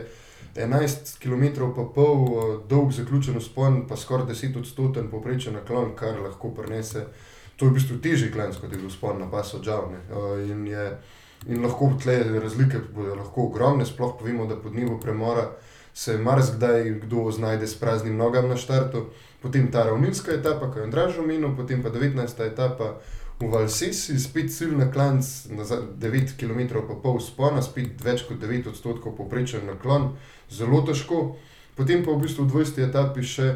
[0.56, 6.16] 11 km pa pol eh, dolg zaključen spon, pa skoraj 10 odstoten poprečen naklon, kar
[6.16, 7.04] lahko prenese.
[7.60, 10.00] To je v bistvu težji klanc, kot je bil spon na pasu Džavne.
[10.08, 10.64] Eh, in,
[11.44, 15.50] in lahko tle razlike bodo lahko ogromne, sploh povemo, da po dnevu premora
[15.94, 19.10] se marsikdaj kdo znajde s praznim nogam na štartu,
[19.44, 22.40] potem ta ravninska etapa, ki jo je Andraž omenil, potem pa 19.
[22.48, 22.96] etapa
[23.40, 25.20] v Valsesi, spet cilj na klanc,
[25.52, 30.14] na 9 km pa pol spona, spet več kot 9 odstotkov poprečen naklon,
[30.48, 31.36] zelo težko.
[31.76, 32.80] Potem pa v bistvu v 20.
[32.88, 33.48] etapi še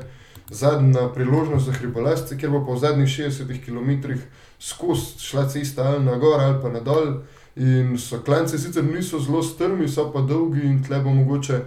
[0.51, 4.20] zadnja priložnost za hribolasce, ker bo pa v zadnjih 60 km
[4.61, 7.22] skozi šla cesta ali na gor ali pa na dol.
[7.57, 11.64] In so klance sicer niso zelo strmi, so pa dolgi in tle bo mogoče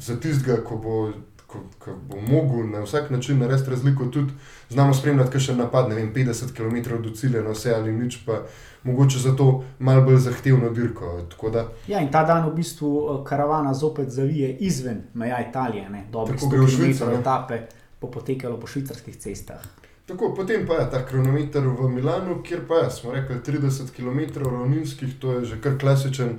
[0.00, 1.12] za tistega, ko bo,
[1.52, 4.32] ko, ko bo mogel na vsak način narediti razliko, tudi
[4.68, 8.20] znamo spremljati, kaj še napad, ne vem, 50 km do cilja, na vse ali nič,
[8.26, 8.42] pa
[8.84, 11.18] mogoče za to malo bolj zahtevno dirko.
[11.52, 16.34] Da, ja, in ta dan v bistvu eh, karavana zopet zavije izven meja Italije, dobro,
[16.34, 17.10] tako gre v Švico.
[17.20, 17.60] Etape
[18.00, 19.60] bo potekalo po švicarskih cestah.
[20.06, 24.40] Tako, potem pa je ta kronometer v Milanu, kjer pa je, smo rekli, 30 km
[24.42, 26.38] ravninskih, to je že kar klasičen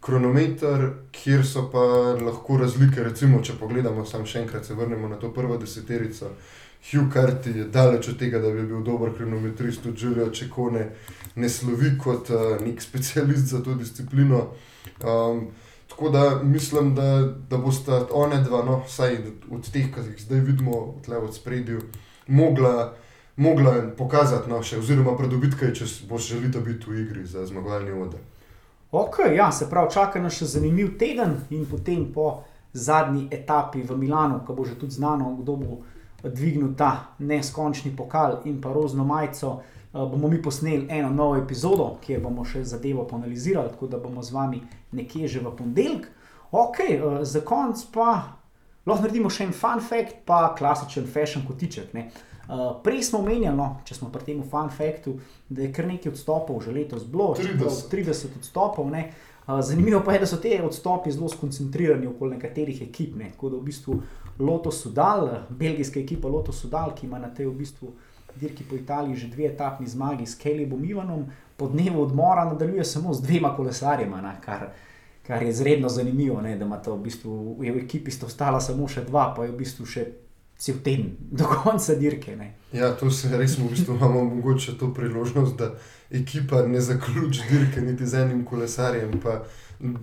[0.00, 1.82] kronometer, kjer so pa
[2.24, 3.04] lahko razlike.
[3.04, 6.32] Recimo, če pogledamo, samo še enkrat se vrnemo na to prvo deseterico.
[6.90, 10.86] Hugh Carty je daleč od tega, da bi bil dober kronometrist, tudi Julio Čekone
[11.36, 14.46] ne slovi kot uh, nek specialist za to disciplino.
[15.04, 15.50] Um,
[15.88, 17.20] tako da mislim, da,
[17.50, 19.18] da bosta one dva, no, vsaj
[19.50, 21.84] od teh, ki jih zdaj vidimo tle od spredju,
[22.26, 22.94] mogla.
[23.40, 27.94] Mogla pokazati, no, še, oziroma, pridobiti kaj, če boš želite biti v igri za zmagovalni
[27.96, 28.18] odr.
[28.92, 33.96] Ok, ja, se pravi, čaka nas še zanimiv teden in potem po zadnji etapi v
[33.98, 35.78] Milanu, ko bo že tudi znano, kdo bo
[36.24, 42.00] dvignil ta neskončni pokal in pa rozno majico, eh, bomo mi posneli eno novo epizodo,
[42.02, 44.62] kjer bomo še zadevo analizirali, tako da bomo z vami
[44.92, 46.10] nekje že v ponedeljek.
[46.50, 48.40] Ok, eh, za konec pa
[48.86, 51.94] lahko naredimo še en fun fact, pa klasičen fashion kotiček.
[51.94, 52.10] Ne?
[52.50, 55.12] Uh, prej smo omenjali, no, če smo pri tem fun faktu,
[55.48, 57.86] da je kar nekaj odstopov že letos bilo, 30.
[57.92, 58.88] 30 odstopov.
[58.90, 59.04] Ne.
[59.46, 63.14] Uh, zanimivo pa je, da so te odstopi zelo skoncentrirani okoli nekaterih ekip.
[63.16, 63.30] Ne.
[63.36, 64.00] Tako da v bistvu
[64.40, 67.92] Lotus Sudal, belgijska ekipa Lotus Sudal, ki ima na tej v bistvu
[68.34, 71.26] dirki po Italiji že dve etapni zmagi s Kelebom Ivanom,
[71.56, 74.70] po dnevu odmora nadaljuje samo z dvema kolesarjema, na, kar,
[75.26, 78.88] kar je izredno zanimivo, ne, da ima to v bistvu v ekipi sta ostala samo
[78.88, 80.06] še dva, pa je v bistvu še
[80.60, 82.36] cel teden do konca dirke.
[82.36, 82.54] Ne.
[82.72, 85.72] Ja, to se res v bistvu imamo mogoče to priložnost, da
[86.10, 89.42] ekipa ne zaključi dirke niti z enim kolesarjem, pa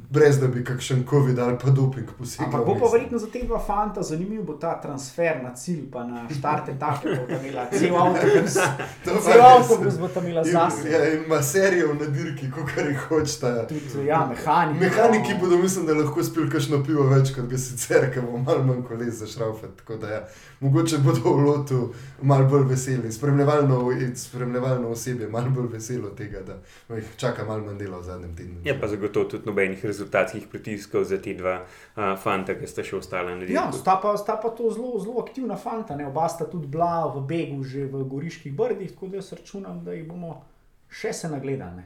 [0.09, 2.45] brez da bi kakšen COVID ali pa doping posegel.
[2.45, 6.03] Ampak bo pa verjetno za te dva fanta zanimiv bo ta transfer na cilj, pa
[6.03, 8.57] na štarte tako, da bo imela cel avtobus.
[9.25, 10.89] Cel avtobus bo tam imela zase.
[10.91, 13.67] Ja, in ima serijo na dirki, kot kar jih hočeta.
[13.67, 14.79] Tudi, ja, mehaniki.
[14.79, 18.63] Mehaniki bodo, mislim, da lahko spili kakšno pivo več, kot ga sicer, ker bo malo
[18.63, 19.77] manj koles za šraufet.
[19.83, 20.23] Tako da ja,
[20.59, 21.81] mogoče bodo v lotu
[22.21, 27.77] malo bolj veseli, spremljevalno, spremljevalno osebje malo bolj veselo tega, da jih čaka malo manj
[27.77, 28.59] dela v zadnjem tednu.
[28.65, 32.97] Je pa zagotovo tudi nobenih rezultatskih pritiskov za te dva uh, fanta, ki sta še
[32.97, 33.79] ostala na Ja, dirki.
[33.79, 35.95] sta pa, sta pa to zelo, zelo aktivna fanta.
[35.95, 36.07] Ne?
[36.07, 39.93] Oba sta tudi bila v begu že v Goriških brdih, tako da jaz računam, da
[39.93, 40.43] jih bomo
[40.89, 41.83] še se nagledali.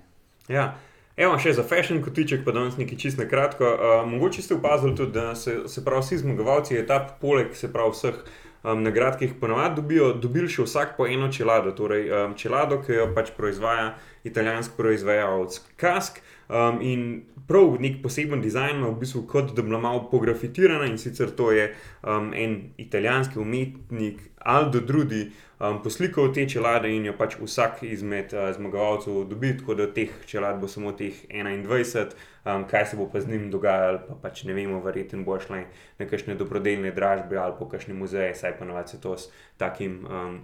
[0.48, 0.76] Ja.
[1.18, 3.66] Evo, še za fashion kotiček, pa danes nekaj čist na kratko.
[3.66, 7.92] Uh, mogoče ste opazili tudi, da se, se pravi vsi zmagovalci etap, poleg se pravi
[7.92, 8.16] vseh
[8.64, 11.76] um, nagrad, ki jih ponovadi dobijo, dobili še vsak po eno čelado.
[11.76, 13.92] Torej, um, čelado, ki jo pač proizvaja
[14.24, 16.22] italijanski proizvajalec Kask.
[16.52, 17.04] Um, in
[17.48, 21.52] prav nek poseben dizajn v bistvu kot da bi bila malo pografitirana in sicer to
[21.52, 21.70] je
[22.04, 25.30] um, en italijanski umetnik Aldo Drudi
[25.62, 30.12] um, poslikal te čelade in jo pač vsak izmed uh, zmagovalcev dobi, tako da teh
[30.28, 32.16] čelad bo samo teh 21,
[32.46, 35.64] um, kaj se bo pa z njim dogajalo, pa pač ne vemo, verjetno bo šla
[36.00, 40.02] na kakšne dobrodelne dražbe ali po kakšne muzeje, saj pa navadi se to s takim
[40.06, 40.42] um,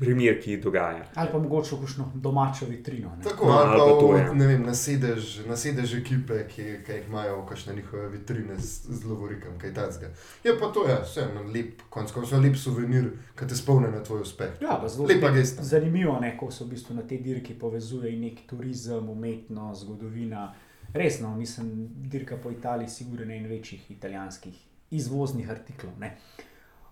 [0.00, 1.04] primerki dogaja.
[1.14, 3.16] Ali pa mogoče kakšno domačo vitrino.
[3.16, 3.22] Ne?
[3.22, 4.32] Tako, No, ali ali pa, pa to, ja.
[4.32, 8.86] ne vem, na sedež, na sedež ekipe, ki, ki jih imajo kakšne njihove vitrine z,
[8.88, 10.12] z lovorikom, kaj takega.
[10.44, 14.02] Je pa to, ja, vse en lep, konc koncev lep suvenir, ki te spomne na
[14.04, 14.56] tvoj uspeh.
[14.62, 15.62] Ja, pa zelo Lepa gesta.
[15.62, 20.50] Zanimivo je, ko se v bistvu na tej dirki povezuje nek turizem, umetnost, zgodovina.
[20.94, 24.54] Resno, mislim, dirka po Italiji je sigurno en večjih italijanskih
[24.90, 25.92] izvoznih artiklov.
[26.00, 26.16] Ne.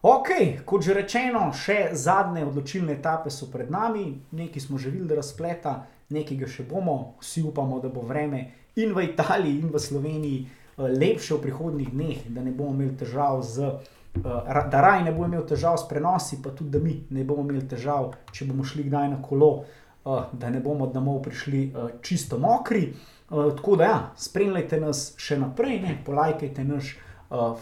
[0.02, 5.18] Ok, kot že rečeno, še zadnje odločilne etape so pred nami, nekaj smo že videli
[5.18, 5.72] razpleta,
[6.14, 10.38] nekaj ga še bomo, vsi upamo, da bo vreme in v Italiji, in v Sloveniji
[10.46, 13.74] eh, lepše v prihodnjih dneh, da ne bomo imeli težav z
[14.18, 17.44] Uh, da raj ne bo imel težav s prenosi, pa tudi da mi ne bomo
[17.44, 21.60] imeli težav, če bomo šli kdaj na kolo, uh, da ne bomo domov prišli
[22.02, 22.88] čisto mokri.
[23.28, 26.96] Tako da, ja, spremljajte nas še naprej, ne, polajkajte naš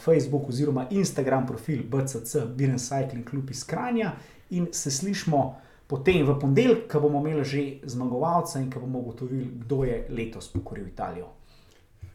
[0.05, 4.12] Facebook oziroma Instagram profil BCC, Biren Cycling Club iz Kranja
[4.51, 5.57] in se slišmo
[5.87, 10.53] potem v ponedeljek, ko bomo imeli že zmagovalca in ko bomo ugotovili, kdo je letos
[10.53, 11.27] pokoril Italijo.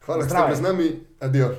[0.05, 1.55] Hvala, da ste z nami, adijo.